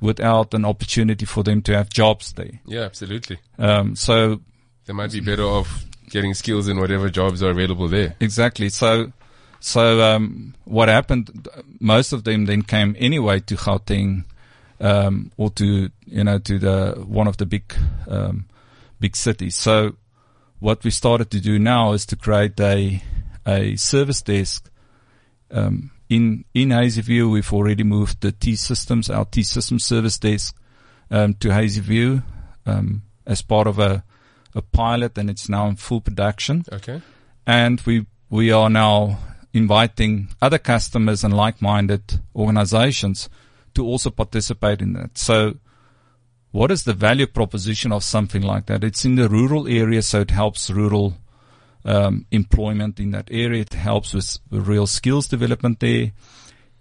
[0.00, 2.60] without an opportunity for them to have jobs there.
[2.66, 3.38] Yeah, absolutely.
[3.58, 4.40] Um, so
[4.84, 8.14] They might be better off getting skills in whatever jobs are available there.
[8.20, 8.68] Exactly.
[8.68, 9.12] So,
[9.60, 11.48] so um, what happened?
[11.80, 14.24] Most of them then came anyway to Gauteng,
[14.80, 17.74] um, or to you know to the one of the big
[18.08, 18.46] um,
[19.00, 19.56] big cities.
[19.56, 19.96] So,
[20.60, 23.02] what we started to do now is to create a
[23.46, 24.70] a service desk.
[25.50, 30.56] Um, in in Hazyview, we've already moved the T systems, our T system service desk,
[31.10, 32.22] um, to Hazyview
[32.64, 34.02] um, as part of a
[34.54, 37.02] a pilot, and it's now in full production Okay.
[37.46, 39.18] and we we are now
[39.52, 43.28] inviting other customers and like-minded organizations
[43.74, 45.16] to also participate in that.
[45.18, 45.56] So
[46.52, 48.82] what is the value proposition of something like that?
[48.82, 51.14] It's in the rural area, so it helps rural
[51.86, 53.62] um, employment in that area.
[53.62, 56.12] It helps with real skills development there.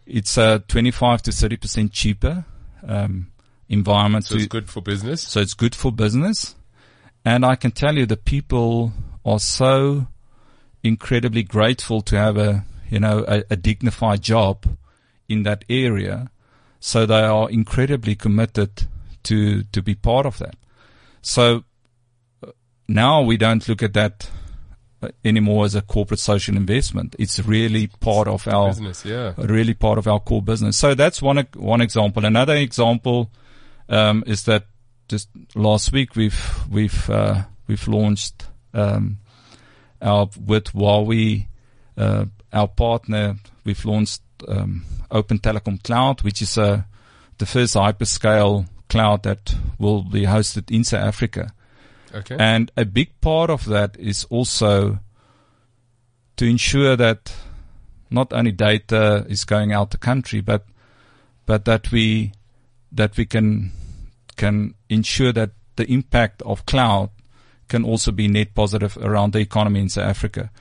[0.06, 2.46] It's uh, 25 to 30 percent cheaper
[2.86, 3.32] um,
[3.70, 4.26] environment.
[4.26, 5.22] So it's good for business.
[5.22, 6.56] So it's good for business,
[7.24, 8.92] and I can tell you the people
[9.24, 10.08] are so
[10.84, 14.66] incredibly grateful to have a you know a, a dignified job
[15.30, 16.30] in that area.
[16.80, 18.88] So they are incredibly committed
[19.24, 20.56] to to be part of that.
[21.22, 21.64] So
[22.44, 22.52] uh,
[22.88, 24.30] now we don't look at that
[25.24, 27.16] anymore as a corporate social investment.
[27.20, 29.34] It's really part of our business, yeah.
[29.38, 30.78] really part of our core business.
[30.78, 32.26] So that's one one example.
[32.26, 33.32] Another example
[33.90, 34.66] um, is that
[35.08, 39.18] just last week we've we've uh, we've launched um,
[40.02, 41.48] our with Huawei,
[41.98, 43.36] uh, our partner.
[43.64, 46.86] We've launched um, Open Telecom Cloud, which is a
[47.38, 51.54] the first hyperscale cloud that will be hosted in South Africa.
[52.16, 52.38] Okay.
[52.40, 55.00] And a big part of that is also
[56.38, 57.34] to ensure that
[58.10, 60.66] not only data is going out the country, but
[61.46, 62.32] but that we
[62.92, 63.72] that we can
[64.38, 67.10] can ensure that the impact of cloud
[67.68, 70.52] can also be net positive around the economy in South Africa.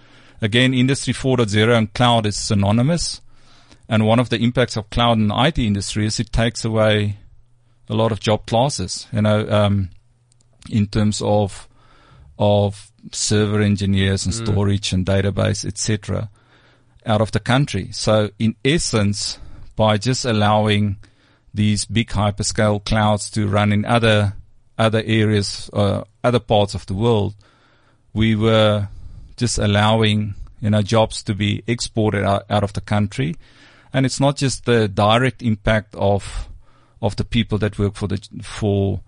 [0.41, 3.21] Again, Industry 4.0 and cloud is synonymous.
[3.89, 7.19] And one of the impacts of cloud in the IT industry is it takes away
[7.89, 9.91] a lot of job classes, you know, um,
[10.71, 11.69] in terms of,
[12.39, 14.47] of server engineers and Mm.
[14.47, 16.29] storage and database, etc.,
[17.07, 17.89] out of the country.
[17.93, 19.39] So in essence,
[19.77, 20.97] by just allowing
[21.53, 24.35] these big hyperscale clouds to run in other,
[24.79, 27.35] other areas, uh, other parts of the world,
[28.13, 28.89] we were
[29.37, 33.37] just allowing, you know, jobs to be exported out, out of the country.
[33.93, 36.49] And it's not just the direct impact of,
[37.03, 39.01] of the people that work for the, for,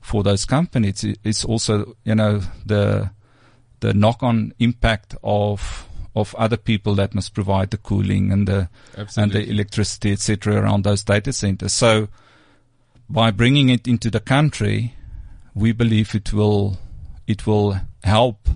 [0.00, 1.04] for those companies.
[1.04, 3.10] It- It's also, you know, the,
[3.80, 8.68] the knock-on impact of, of other people that must provide the cooling and the,
[9.22, 11.72] and the electricity, etc., around those data centers.
[11.72, 12.08] So,
[13.10, 14.94] by bringing it into the country,
[15.54, 16.76] we believe it will
[17.26, 18.48] it will help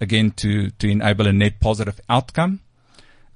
[0.00, 2.60] again to to enable a net positive outcome,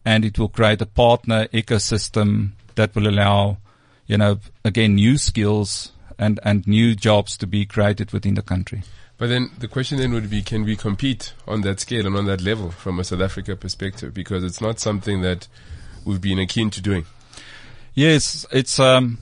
[0.04, 3.56] and it will create a partner ecosystem that will allow,
[4.06, 8.82] you know, again new skills and and new jobs to be created within the country.
[9.18, 12.26] But then the question then would be, can we compete on that scale and on
[12.26, 14.14] that level from a South Africa perspective?
[14.14, 15.48] Because it's not something that
[16.04, 17.04] we've been akin to doing.
[17.94, 19.18] Yes, it's um,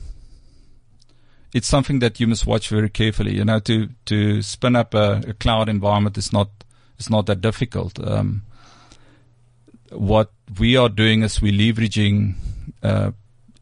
[1.54, 3.36] it's something that you must watch very carefully.
[3.36, 6.50] You know, to to spin up a, a cloud environment is not
[6.98, 7.98] is not that difficult.
[7.98, 8.42] Um,
[9.90, 12.34] what we are doing is we're leveraging
[12.82, 13.12] uh,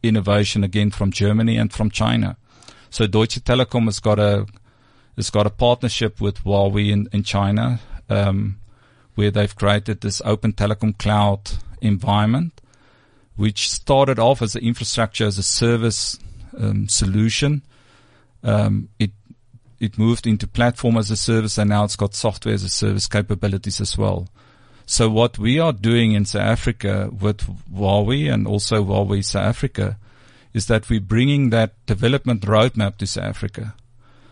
[0.03, 2.35] innovation again from Germany and from China.
[2.95, 4.45] So Deutsche Telekom has got a
[5.17, 8.57] has got a partnership with Huawei in, in China, um,
[9.15, 11.41] where they've created this open telecom cloud
[11.81, 12.61] environment
[13.35, 16.17] which started off as an infrastructure as a service
[16.57, 17.63] um, solution.
[18.43, 19.11] Um, it
[19.77, 23.07] it moved into platform as a service, and now it's got software as a service
[23.07, 24.29] capabilities as well.
[24.85, 27.39] So what we are doing in South Africa with
[27.73, 29.97] Huawei and also Huawei South Africa
[30.55, 33.75] is that we're bringing that development roadmap to South Africa.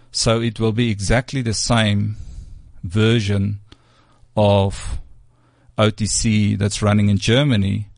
[0.10, 2.16] So it will be exactly the same
[2.82, 3.60] version
[4.38, 5.00] of
[5.78, 7.90] OTC that's running in Germany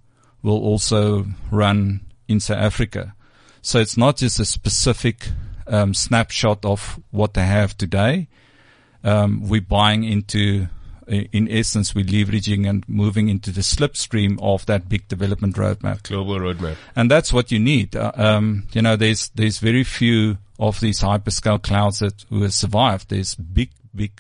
[0.42, 3.14] will also run in South Africa.
[3.62, 5.30] So it's not just a specific
[5.68, 8.28] um, snapshot of what they have today.
[9.04, 10.68] Um, we're buying into,
[11.08, 16.40] in essence, we're leveraging and moving into the slipstream of that big development roadmap Global
[16.40, 16.76] roadmap.
[16.96, 17.96] and that's what you need.
[17.96, 22.54] Uh, um, you know, there's there's very few of these hyperscale clouds that who have
[22.54, 23.10] survived.
[23.10, 24.12] There's big, big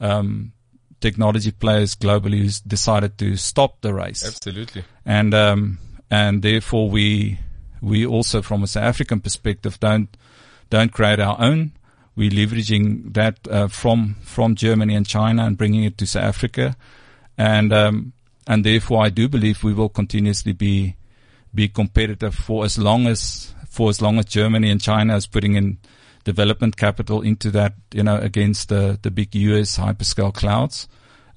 [0.00, 0.52] um,
[1.00, 4.84] technology players globally who's decided to stop the race, Absolutely.
[5.04, 5.78] and um,
[6.10, 7.38] and therefore we
[7.80, 10.16] we also from a South African perspective don't
[10.70, 11.72] don't create our own.
[12.16, 16.76] We're leveraging that uh, from from Germany and China and bringing it to South Africa,
[17.36, 18.12] and um,
[18.46, 20.96] and therefore I do believe we will continuously be
[21.54, 25.54] be competitive for as long as for as long as Germany and China is putting
[25.54, 25.78] in
[26.24, 30.88] development capital into that, you know, against the the big US hyperscale clouds,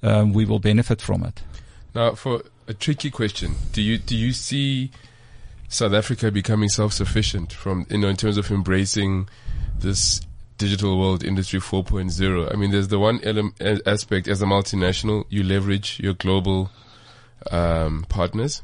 [0.02, 1.42] um, we will benefit from it.
[1.94, 4.90] Now, for a tricky question, do you do you see
[5.68, 9.28] South Africa becoming self-sufficient from you know in terms of embracing
[9.78, 10.20] this
[10.58, 12.52] digital world industry 4.0?
[12.52, 16.70] I mean, there's the one element aspect as a multinational, you leverage your global
[17.50, 18.62] um, partners.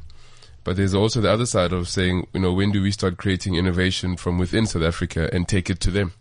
[0.63, 3.55] But there's also the other side of saying, you know, when do we start creating
[3.55, 6.13] innovation from within South Africa and take it to them?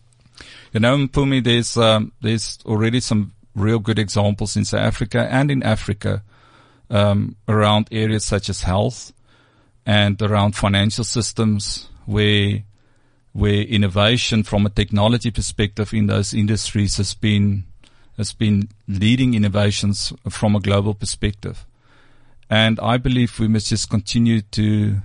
[0.72, 5.50] You know, Mpumi, there's um, there's already some real good examples in South Africa and
[5.50, 6.22] in Africa
[6.90, 9.12] um, around areas such as health
[9.86, 12.62] and around financial systems where
[13.34, 17.64] where innovation from a technology perspective in those industries has been
[18.16, 21.66] has been leading innovations from a global perspective.
[22.48, 24.96] And I believe we must just continue to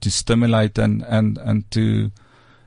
[0.00, 2.10] to stimulate and and and to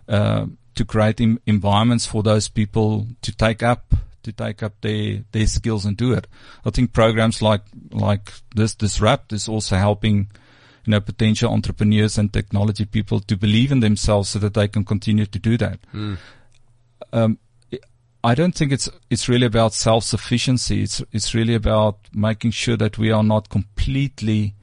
[0.07, 0.45] uh,
[0.75, 3.93] to create environments for those people to take up
[4.23, 6.25] to take up their their skills and do it.
[6.65, 10.27] I think programs like like this disrupt is also helping
[10.85, 14.83] you know potential entrepreneurs and technology people to believe in themselves so that they can
[14.83, 15.79] continue to do that.
[15.93, 16.17] Mm.
[17.13, 17.37] Um,
[18.23, 20.83] I don't think it's it's really about self sufficiency.
[20.83, 24.53] It's it's really about making sure that we are not completely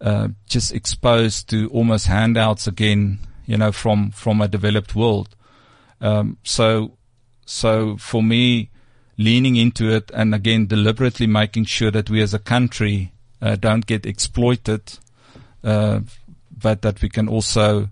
[0.00, 5.36] uh, just exposed to almost handouts again, you know, from from a developed world.
[6.00, 6.96] Um, so
[7.46, 8.70] so for me,
[9.16, 13.86] leaning into it and again deliberately making sure that we as a country uh, don't
[13.86, 14.98] get exploited,
[15.62, 17.88] but that we can also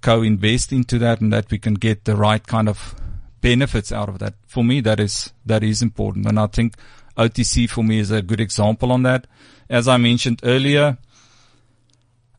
[0.00, 2.94] co-invest into that and that we can get the right kind of
[3.40, 4.34] benefits out of that.
[4.46, 6.26] For me, that is, that is important.
[6.26, 6.74] And I think
[7.16, 9.26] OTC for me is a good example on that.
[9.68, 10.98] As I mentioned earlier,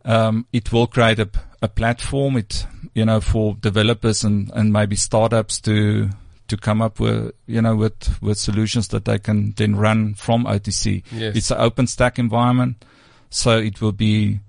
[0.04, 1.30] um, it will create a,
[1.62, 6.10] a platform, it, you know, for developers and, and maybe startups to,
[6.48, 10.46] to come up with, you know, with, with solutions that they can then run from
[10.46, 11.04] OTC.
[11.12, 11.36] Yes.
[11.36, 12.84] It's an open stack environment.
[13.30, 14.40] So it will be,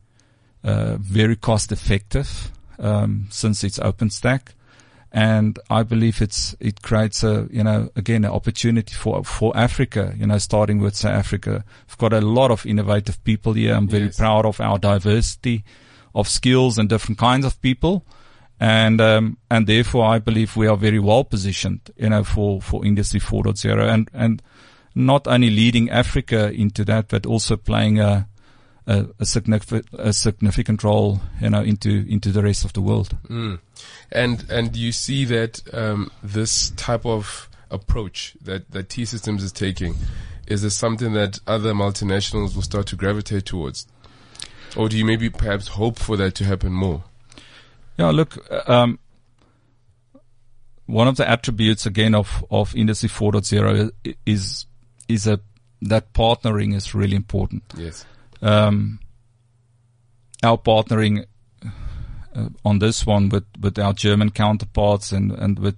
[0.64, 4.54] uh, very cost effective, um, since it's open stack
[5.14, 10.14] and I believe it's it creates a you know again an opportunity for for Africa.
[10.16, 13.74] You know, starting with South Africa, we've got a lot of innovative people here.
[13.74, 14.16] I'm very Yes.
[14.16, 15.64] proud of our diversity
[16.14, 18.06] of skills and different kinds of people,
[18.58, 21.80] and um, and therefore I believe we are very well positioned.
[21.96, 24.42] You know, for for Industry 4.0 and and
[24.94, 28.26] not only leading Africa into that, but also playing a
[28.86, 33.16] a, a significant a significant role, you know, into into the rest of the world.
[33.28, 33.60] Mm.
[34.10, 39.52] And and you see that um, this type of approach that that T Systems is
[39.52, 39.94] taking
[40.46, 43.86] is this something that other multinationals will start to gravitate towards,
[44.76, 47.04] or do you maybe perhaps hope for that to happen more?
[47.96, 48.98] Yeah, look, um,
[50.86, 53.90] one of the attributes again of, of Industry 4.0
[54.26, 54.66] is,
[55.08, 55.40] is a,
[55.82, 57.62] that partnering is really important.
[57.76, 58.04] Yes.
[58.42, 58.98] Um,
[60.42, 61.24] our partnering
[62.34, 65.76] uh, on this one with, with our German counterparts and, and with,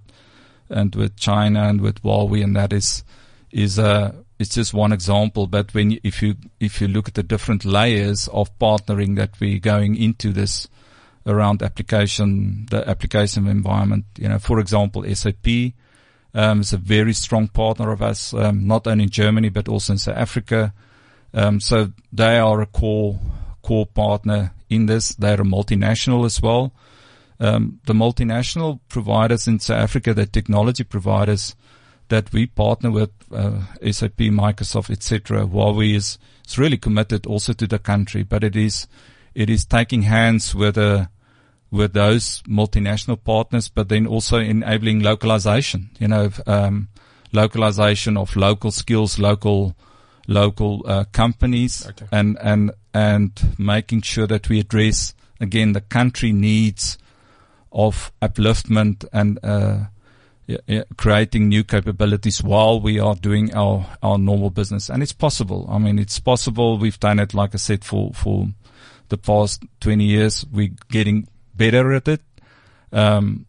[0.70, 3.04] and with China and with Huawei and that is,
[3.52, 7.14] is, uh, it's just one example, but when you, if you, if you look at
[7.14, 10.66] the different layers of partnering that we're going into this,
[11.26, 14.04] around application, the application environment.
[14.18, 15.72] You know, for example, SAP
[16.34, 19.94] um, is a very strong partner of us, um, not only in Germany but also
[19.94, 20.72] in South Africa.
[21.34, 23.18] Um, so they are a core
[23.62, 25.14] core partner in this.
[25.14, 26.72] They're a multinational as well.
[27.40, 31.56] Um, the multinational providers in South Africa, the technology providers
[32.08, 35.46] that we partner with, uh, SAP, Microsoft, etc.
[35.46, 38.86] Huawei is, is really committed also to the country, but it is
[39.34, 41.06] it is taking hands with uh,
[41.70, 45.90] with those multinational partners, but then also enabling localization.
[45.98, 46.88] You know, um,
[47.32, 49.74] localization of local skills, local
[50.26, 52.06] local uh, companies, Okay.
[52.12, 56.98] and and and making sure that we address again the country needs
[57.72, 59.84] of upliftment and uh,
[60.46, 64.90] yeah, yeah, creating new capabilities while we are doing our, our normal business.
[64.90, 65.66] And it's possible.
[65.70, 66.76] I mean, it's possible.
[66.78, 68.48] We've done it, like I said, for, for
[69.08, 70.44] the past 20 years.
[70.52, 72.20] We're getting better at it.
[72.92, 73.46] Um,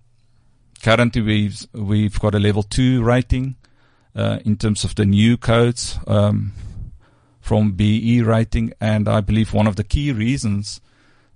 [0.82, 3.58] currently we've, we've got a level two rating,
[4.16, 6.54] uh, in terms of the new codes, um,
[7.46, 8.74] from BEE rating.
[8.82, 10.82] And I believe one of the key reasons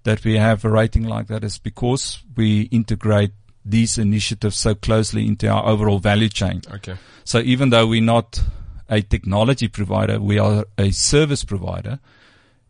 [0.03, 3.31] that we have a rating like that is because we integrate
[3.63, 6.61] these initiatives so closely into our overall value chain.
[6.71, 6.95] Okay.
[7.23, 8.41] So even though we're not
[8.89, 11.99] a technology provider, we are a service provider.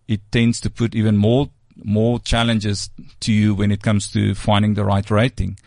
[0.07, 1.49] It tends to put even more
[1.81, 2.89] more challenges
[3.21, 5.57] to you when it comes to finding the right rating.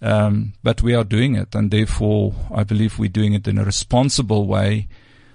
[0.00, 3.64] Um, but we are doing it, and therefore I believe we're doing it in a
[3.64, 4.88] responsible way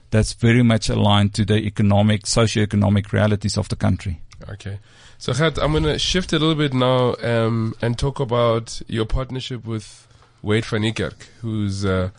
[0.09, 4.21] that's very much aligned to the economic, socio-economic realities of the country.
[4.47, 4.79] Okay.
[5.17, 9.05] So, Gert, I'm going to shift a little bit now um, and talk about your
[9.05, 10.07] partnership with
[10.41, 12.09] Wade van Niekerk, who's uh,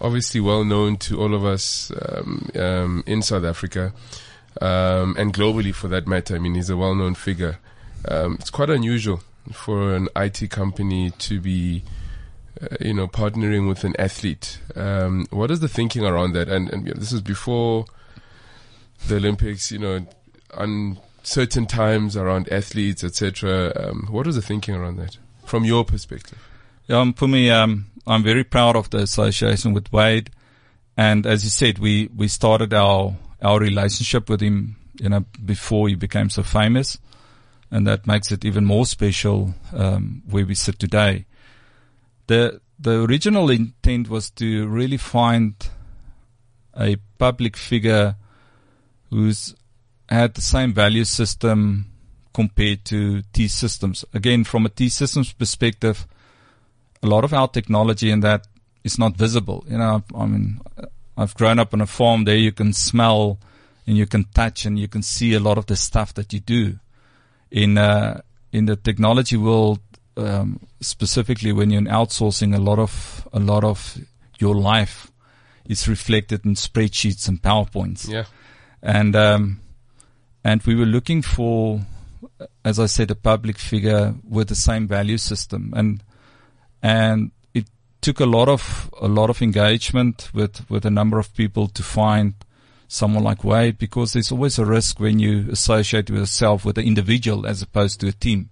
[0.00, 3.92] obviously well known to all of us um, um, in South Africa
[4.60, 6.34] um, and globally for that matter.
[6.34, 7.58] I mean, he's a well known figure.
[8.06, 11.82] Um, it's quite unusual for an IT company to be
[12.60, 14.58] uh, you know, partnering with an athlete.
[14.74, 16.48] Um, what is the thinking around that?
[16.48, 17.84] And, and this is before
[19.06, 20.06] the Olympics, you know,
[20.54, 23.72] uncertain times around athletes, etc.
[23.76, 26.38] Um, what is the thinking around that from your perspective?
[26.88, 30.30] Yeah, um, for me, um, I'm very proud of the association with Wade.
[30.96, 35.88] And as you said, we, we started our, our relationship with him, you know, before
[35.88, 36.98] he became so famous.
[37.70, 41.26] And that makes it even more special, um, where we sit today.
[42.26, 45.54] The, the original intent was to really find
[46.78, 48.16] a public figure
[49.10, 49.54] who's
[50.08, 51.86] had the same value system
[52.32, 54.04] compared to T systems.
[54.14, 56.06] Again, from a T systems perspective,
[57.02, 58.46] a lot of our technology in that
[58.84, 59.64] is not visible.
[59.68, 60.60] You know, I mean,
[61.16, 62.36] I've grown up on a farm there.
[62.36, 63.38] You can smell
[63.86, 66.40] and you can touch and you can see a lot of the stuff that you
[66.40, 66.78] do
[67.50, 68.20] in, uh,
[68.52, 69.80] in the technology world.
[70.16, 73.98] Um, specifically when you're in outsourcing, a lot of, a lot of
[74.40, 75.12] your life
[75.66, 78.08] is reflected in spreadsheets and PowerPoints.
[78.08, 78.24] Yeah.
[78.82, 79.60] And, um,
[80.42, 81.80] and we were looking for,
[82.64, 85.72] as I said, a public figure with the same value system.
[85.76, 86.02] And,
[86.82, 87.66] and it
[88.00, 91.82] took a lot of a lot of engagement with with a number of people to
[91.82, 92.34] find
[92.88, 97.46] someone like Wade because there's always a risk when you associate yourself with an individual
[97.46, 98.48] as opposed to a team,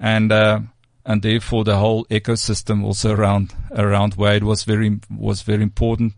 [0.00, 0.60] and uh,
[1.04, 6.14] and therefore the whole ecosystem also around around Wade was very was very important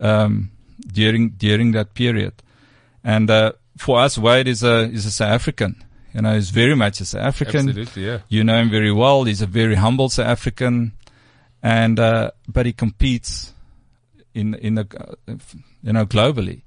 [0.00, 0.50] um,
[0.92, 2.34] during during that period,
[3.02, 5.82] and uh, for us Wade is a is a South African.
[6.12, 7.68] You know, he's very much a South African.
[7.68, 8.18] Absolutely, yeah.
[8.28, 9.24] You know him very well.
[9.24, 10.92] He's a very humble South African,
[11.62, 13.52] and uh, but he competes
[14.36, 14.86] in in the
[15.82, 16.62] you know globally,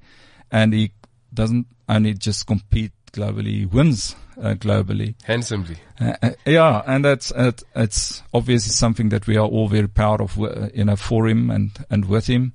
[0.51, 0.91] and he
[1.33, 5.77] doesn't only just compete globally; he wins uh, globally handsomely.
[5.99, 7.31] Uh, uh yeah, and that's
[7.75, 10.39] it's obviously something that we are all very proud of.
[10.39, 12.53] Uh, you know, for him and and with him,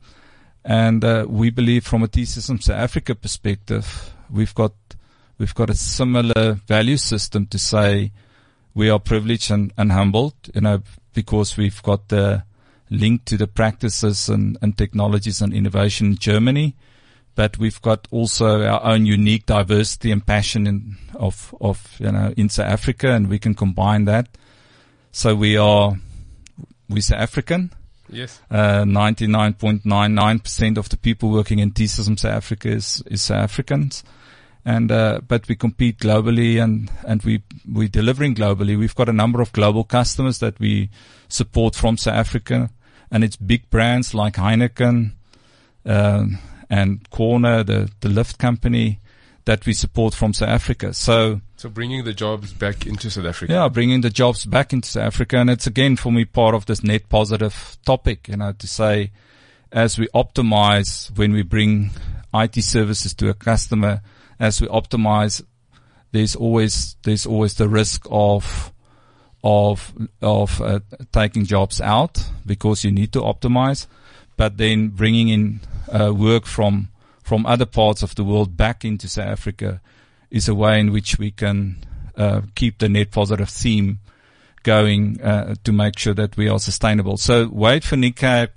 [0.65, 4.73] and uh, we believe from a T System South Africa perspective, we've got
[5.39, 8.13] we've got a similar value system to say
[8.75, 12.43] we are privileged and, and humbled, you know, because we've got the
[12.91, 16.75] link to the practices and, and technologies and innovation in Germany.
[17.35, 22.33] But we've got also our own unique diversity and passion in, of, of, you know,
[22.37, 24.29] in South Africa and we can combine that.
[25.11, 25.97] So we are,
[26.89, 27.73] we're South African.
[28.09, 28.41] Yes.
[28.51, 34.05] Uh, 99.99% of the people working in T-System South Africa is, is South Africans
[34.65, 38.79] and uh, but we compete globally and and we we're delivering globally.
[38.79, 40.91] We've got a number of global customers that we
[41.35, 42.71] support from South Africa,
[43.11, 45.13] and it's big brands like Heineken
[45.85, 46.39] um,
[46.71, 49.01] and Kone, the the lift company
[49.45, 50.95] that we support from South Africa.
[50.95, 51.41] So.
[51.57, 53.53] So bringing the jobs back into South Africa.
[53.53, 56.67] Yeah, bringing the jobs back into South Africa, and it's again for me part of
[56.67, 58.29] this net positive topic.
[58.29, 59.13] You know, to say
[59.73, 61.91] as we optimize when we bring
[62.35, 64.03] IT services to a customer,
[64.39, 65.43] as we optimize,
[66.13, 68.74] there's always there's always the risk of
[69.45, 69.93] of
[70.23, 70.81] of uh,
[71.13, 73.87] taking jobs out because you need to optimize,
[74.37, 75.61] but then bringing in
[75.93, 76.89] uh, work from
[77.23, 79.81] from other parts of the world back into South Africa
[80.31, 81.77] is a way in which we can
[82.17, 84.01] uh, keep the net positive theme
[84.63, 87.19] going uh, to make sure that we are sustainable.
[87.19, 88.49] So Wade van Niekerk,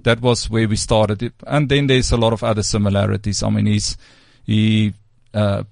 [0.00, 1.34] that was where we started it.
[1.46, 3.42] And then there's a lot of other similarities.
[3.42, 3.96] I mean, he's,
[4.44, 4.94] he
[5.34, 5.64] uh,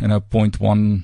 [0.00, 1.02] you know, 0.1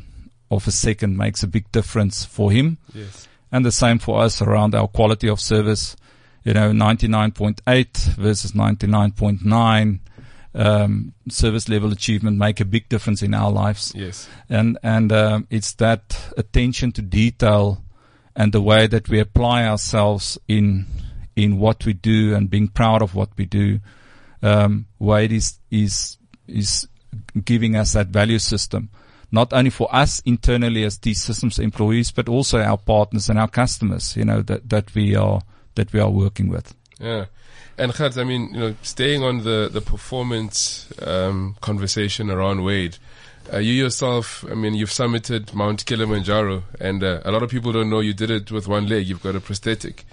[0.50, 2.78] of a second makes a big difference for him.
[2.94, 3.28] Yes.
[3.52, 5.96] And the same for us around our quality of service.
[6.44, 10.00] You know, 99.8 versus 99.9.
[10.52, 13.92] Um, service level achievement make a big difference in our lives.
[13.94, 14.28] Yes.
[14.48, 17.84] And, and, um, it's that attention to detail
[18.34, 20.86] and the way that we apply ourselves in,
[21.36, 23.78] in what we do and being proud of what we do.
[24.42, 26.16] Um, Wade is, is,
[26.48, 26.88] is
[27.44, 28.90] giving us that value system,
[29.32, 33.48] not only for us internally as T Systems employees, but also our partners and our
[33.48, 35.42] customers, you know, that, that we are,
[35.74, 36.74] that we are working with.
[36.98, 37.26] Yeah.
[37.78, 42.98] And Gert, I mean, you know, staying on the, the performance, um, conversation around Wade,
[43.52, 47.72] uh, you yourself, I mean, you've summited Mount Kilimanjaro and uh, a lot of people
[47.72, 49.06] don't know you did it with one leg.
[49.06, 50.04] You've got a prosthetic.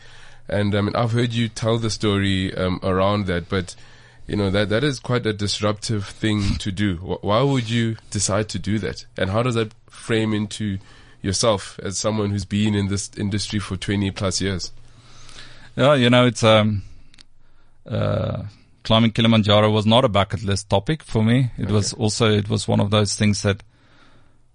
[0.47, 3.75] And I mean, I've heard you tell the story, um, around that, but
[4.27, 6.97] you know that that is quite a disruptive thing to do.
[6.97, 9.05] Why would you decide to do that?
[9.17, 10.79] And how does that frame into
[11.21, 14.71] yourself as someone who's been in this industry for 20 plus years?
[15.75, 16.83] Yeah, you know, it's um
[17.89, 18.43] uh
[18.83, 21.51] climbing Kilimanjaro was not a bucket list topic for me.
[21.57, 21.73] It okay.
[21.73, 23.63] was also it was one of those things that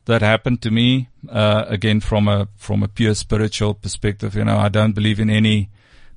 [0.04, 4.58] that happened to me uh again from a from a pure spiritual perspective, you know,
[4.58, 5.70] I don't believe in any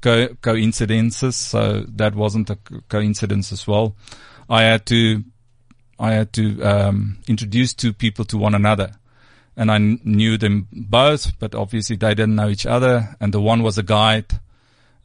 [0.05, 1.35] co- coincidences.
[1.35, 3.95] So that wasn't a coincidence as well.
[4.47, 5.23] I had to,
[5.99, 8.91] I had to um, introduce two people to one another,
[9.57, 13.15] and I knew them both, but obviously they didn't know each other.
[13.19, 14.39] And the one was a guide.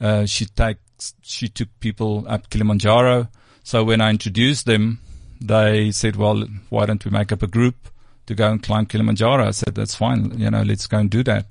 [0.00, 3.28] Uh, she takes, she took people up Kilimanjaro.
[3.62, 5.00] So when I introduced them,
[5.40, 7.88] they said, "Well, why don't we make up a group
[8.26, 10.38] to go and climb Kilimanjaro?" I said, "That's fine.
[10.38, 11.46] You know, let's go and do that."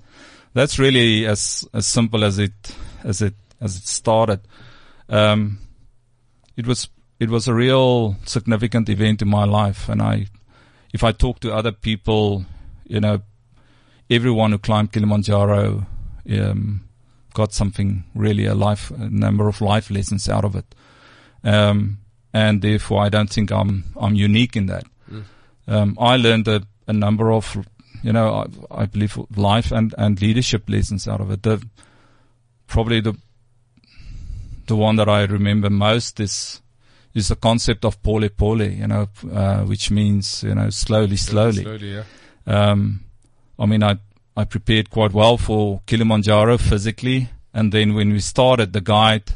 [0.54, 4.42] That's really as as simple as it as it as it started.
[5.10, 5.60] Um,
[6.56, 6.90] it was
[7.20, 10.28] it was a real significant event in my life, and I,
[10.94, 12.46] if I talk to other people,
[12.86, 13.22] you know,
[14.10, 15.86] everyone who climbed Kilimanjaro
[16.32, 16.82] um,
[17.34, 20.76] got something really a life a number of life lessons out of it,
[21.44, 22.00] um,
[22.34, 24.86] and therefore I don't think I'm I'm unique in that.
[25.12, 25.24] Mm.
[25.68, 27.58] Um, I learned a, a number of
[28.04, 31.44] you know, I, I, believe life and, and leadership lessons out of it.
[31.44, 31.62] The,
[32.70, 33.14] probably the,
[34.68, 36.62] the one that I remember most is,
[37.14, 41.64] is the concept of pole pole, you know, uh, which means, you know, slowly, slowly.
[41.64, 42.04] Slowly, yeah.
[42.48, 43.04] Um,
[43.58, 43.98] I mean, I,
[44.38, 47.30] I prepared quite well for Kilimanjaro physically.
[47.54, 49.34] And then when we started, the guide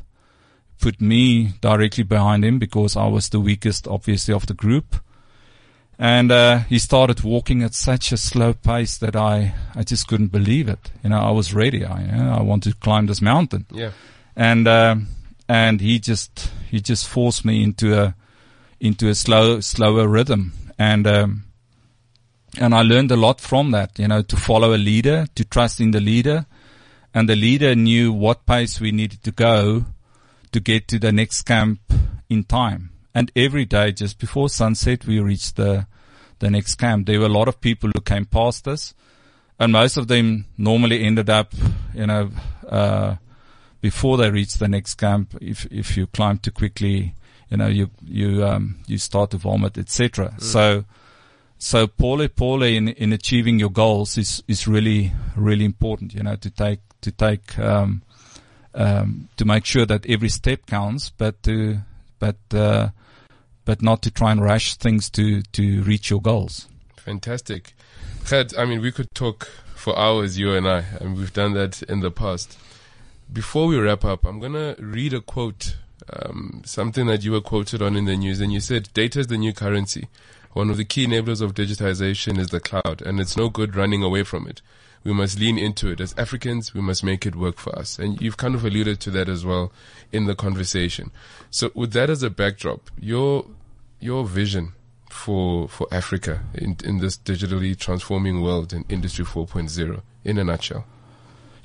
[0.80, 4.96] put me directly behind him because I was the weakest, obviously, of the group.
[6.04, 10.34] And uh, he started walking at such a slow pace that I, I just couldn't
[10.34, 10.91] believe it.
[11.01, 11.86] You know, I was ready.
[11.86, 13.66] I, you know, I wanted to climb this mountain.
[13.72, 13.91] Yeah.
[14.36, 14.95] And uh,
[15.47, 18.16] and he just he just forced me into a
[18.82, 20.51] into a slow slower rhythm.
[20.78, 21.45] And um,
[22.60, 23.97] and I learned a lot from that.
[23.97, 26.47] You know, to follow a leader, to trust in the leader,
[27.14, 29.86] and the leader knew what pace we needed to go
[30.51, 31.80] to get to the next camp
[32.30, 32.89] in time.
[33.16, 35.88] And every day, just before sunset, we reached the,
[36.44, 37.08] the next camp.
[37.08, 38.94] There were a lot of people who came past us
[39.60, 41.54] and most of them normally ended up,
[41.94, 42.32] you know,
[42.68, 43.16] uh,
[43.82, 45.36] before they reached the next camp.
[45.41, 47.16] If, if you climb too quickly,
[47.50, 50.32] you know, you, you, um, you start to vomit, etc.
[50.32, 50.41] Mm.
[50.41, 50.86] So,
[51.58, 56.36] so pole pole in, in achieving your goals is, is really, really important, you know,
[56.36, 58.02] to take, to take, um,
[58.74, 61.78] um, to make sure that every step counts, but to,
[62.20, 62.89] but, uh,
[63.66, 66.68] but not to try and rush things to, to reach your goals.
[66.97, 67.74] Fantastic.
[68.30, 71.84] Gert, I mean, we could talk for hours, you and I, and we've done that
[71.84, 72.57] in the past.
[73.32, 75.76] Before we wrap up, I'm going to read a quote,
[76.11, 79.28] um, something that you were quoted on in the news, and you said, data is
[79.28, 80.07] the new currency.
[80.53, 84.03] One of the key enablers of digitization is the cloud, and it's no good running
[84.03, 84.61] away from it.
[85.04, 85.99] We must lean into it.
[85.99, 87.99] As Africans, we must make it work for us.
[87.99, 89.72] And you've kind of alluded to that as well
[90.12, 91.12] in the conversation.
[91.49, 93.45] So with that as a backdrop, your,
[93.99, 94.74] your vision
[95.14, 100.86] for, for Africa in, in this digitally transforming world in Industry 4.0 in a nutshell?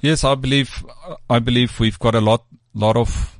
[0.00, 0.84] Yes, I believe,
[1.28, 3.38] I believe we've got a lot, lot of,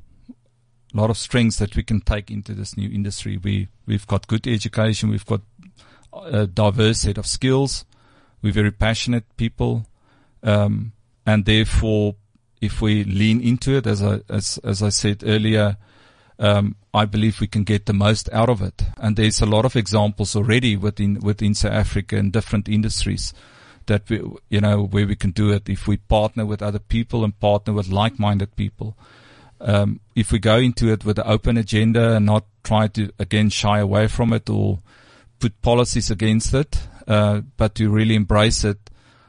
[0.93, 3.37] lot of strengths that we can take into this new industry.
[3.37, 5.11] We, we've got good education.
[5.11, 5.43] We've got
[6.13, 7.85] a diverse set of skills.
[8.43, 9.87] We're very passionate people.
[10.43, 10.93] Um,
[11.27, 12.15] and therefore,
[12.61, 15.77] if we lean into it, as I, as, as I said earlier,
[16.39, 18.83] um, I believe we can get the most out of it.
[18.97, 23.35] And there's a lot of examples already within, within South Africa in different industries
[23.87, 27.25] that we, you know, where we can do it if we partner with other people
[27.25, 28.97] and partner with like-minded people.
[29.61, 33.51] Um, if we go into it with an open agenda and not try to again
[33.51, 34.79] shy away from it or
[35.41, 38.79] put policies against it, uh, but to really embrace it,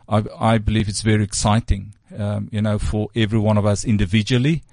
[0.09, 4.63] I, I believe it's very exciting, um, you know, for every one of us individually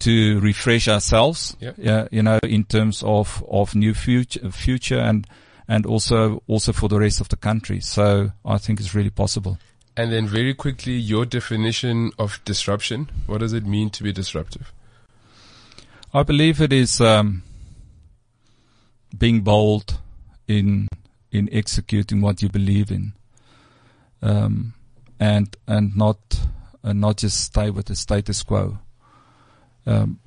[0.00, 1.76] to refresh ourselves, yep.
[1.78, 5.26] yeah, you know, in terms of, of new future, future and,
[5.66, 7.80] and also, also for the rest of the country.
[7.80, 9.58] So I think it's really possible.
[9.96, 13.10] And then very quickly, your definition of disruption.
[13.26, 14.72] What does it mean to be disruptive?
[16.12, 17.42] I believe it is, um,
[19.16, 19.98] being bold
[20.46, 20.88] in,
[21.30, 23.14] in executing what you believe in.
[24.24, 24.74] Um,
[25.20, 26.40] and, and not,
[26.82, 28.78] and not just stay with the status quo
[29.86, 30.20] um,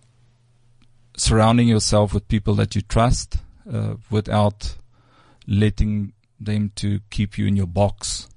[1.15, 3.37] surrounding yourself with people that you trust
[3.71, 4.75] uh, without
[5.47, 8.27] letting them to keep you in your box,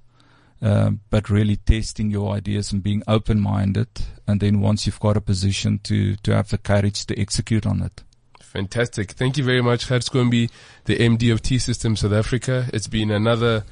[0.63, 3.89] um, but really testing your ideas and being open-minded.
[4.27, 7.83] And then once you've got a position to to have the courage to execute on
[7.83, 8.03] it.
[8.41, 9.13] Fantastic.
[9.13, 10.51] Thank you very much, Schoonbee,
[10.85, 12.67] the MD of T System South Africa.
[12.73, 13.65] It's been another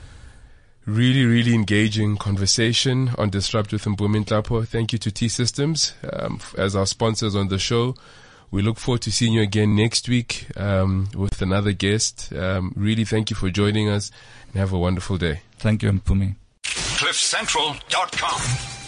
[0.88, 4.66] really, really engaging conversation on Disrupt with Mpumi Nhlapo.
[4.66, 7.94] Thank you to T Systems um, as our sponsors on the show.
[8.50, 12.32] We look forward to seeing you again next week um, with another guest.
[12.32, 14.10] Um, really, thank you for joining us
[14.46, 15.42] and have a wonderful day.
[15.58, 16.36] Thank you, Mpumi.
[16.64, 18.87] CliffCentral.com.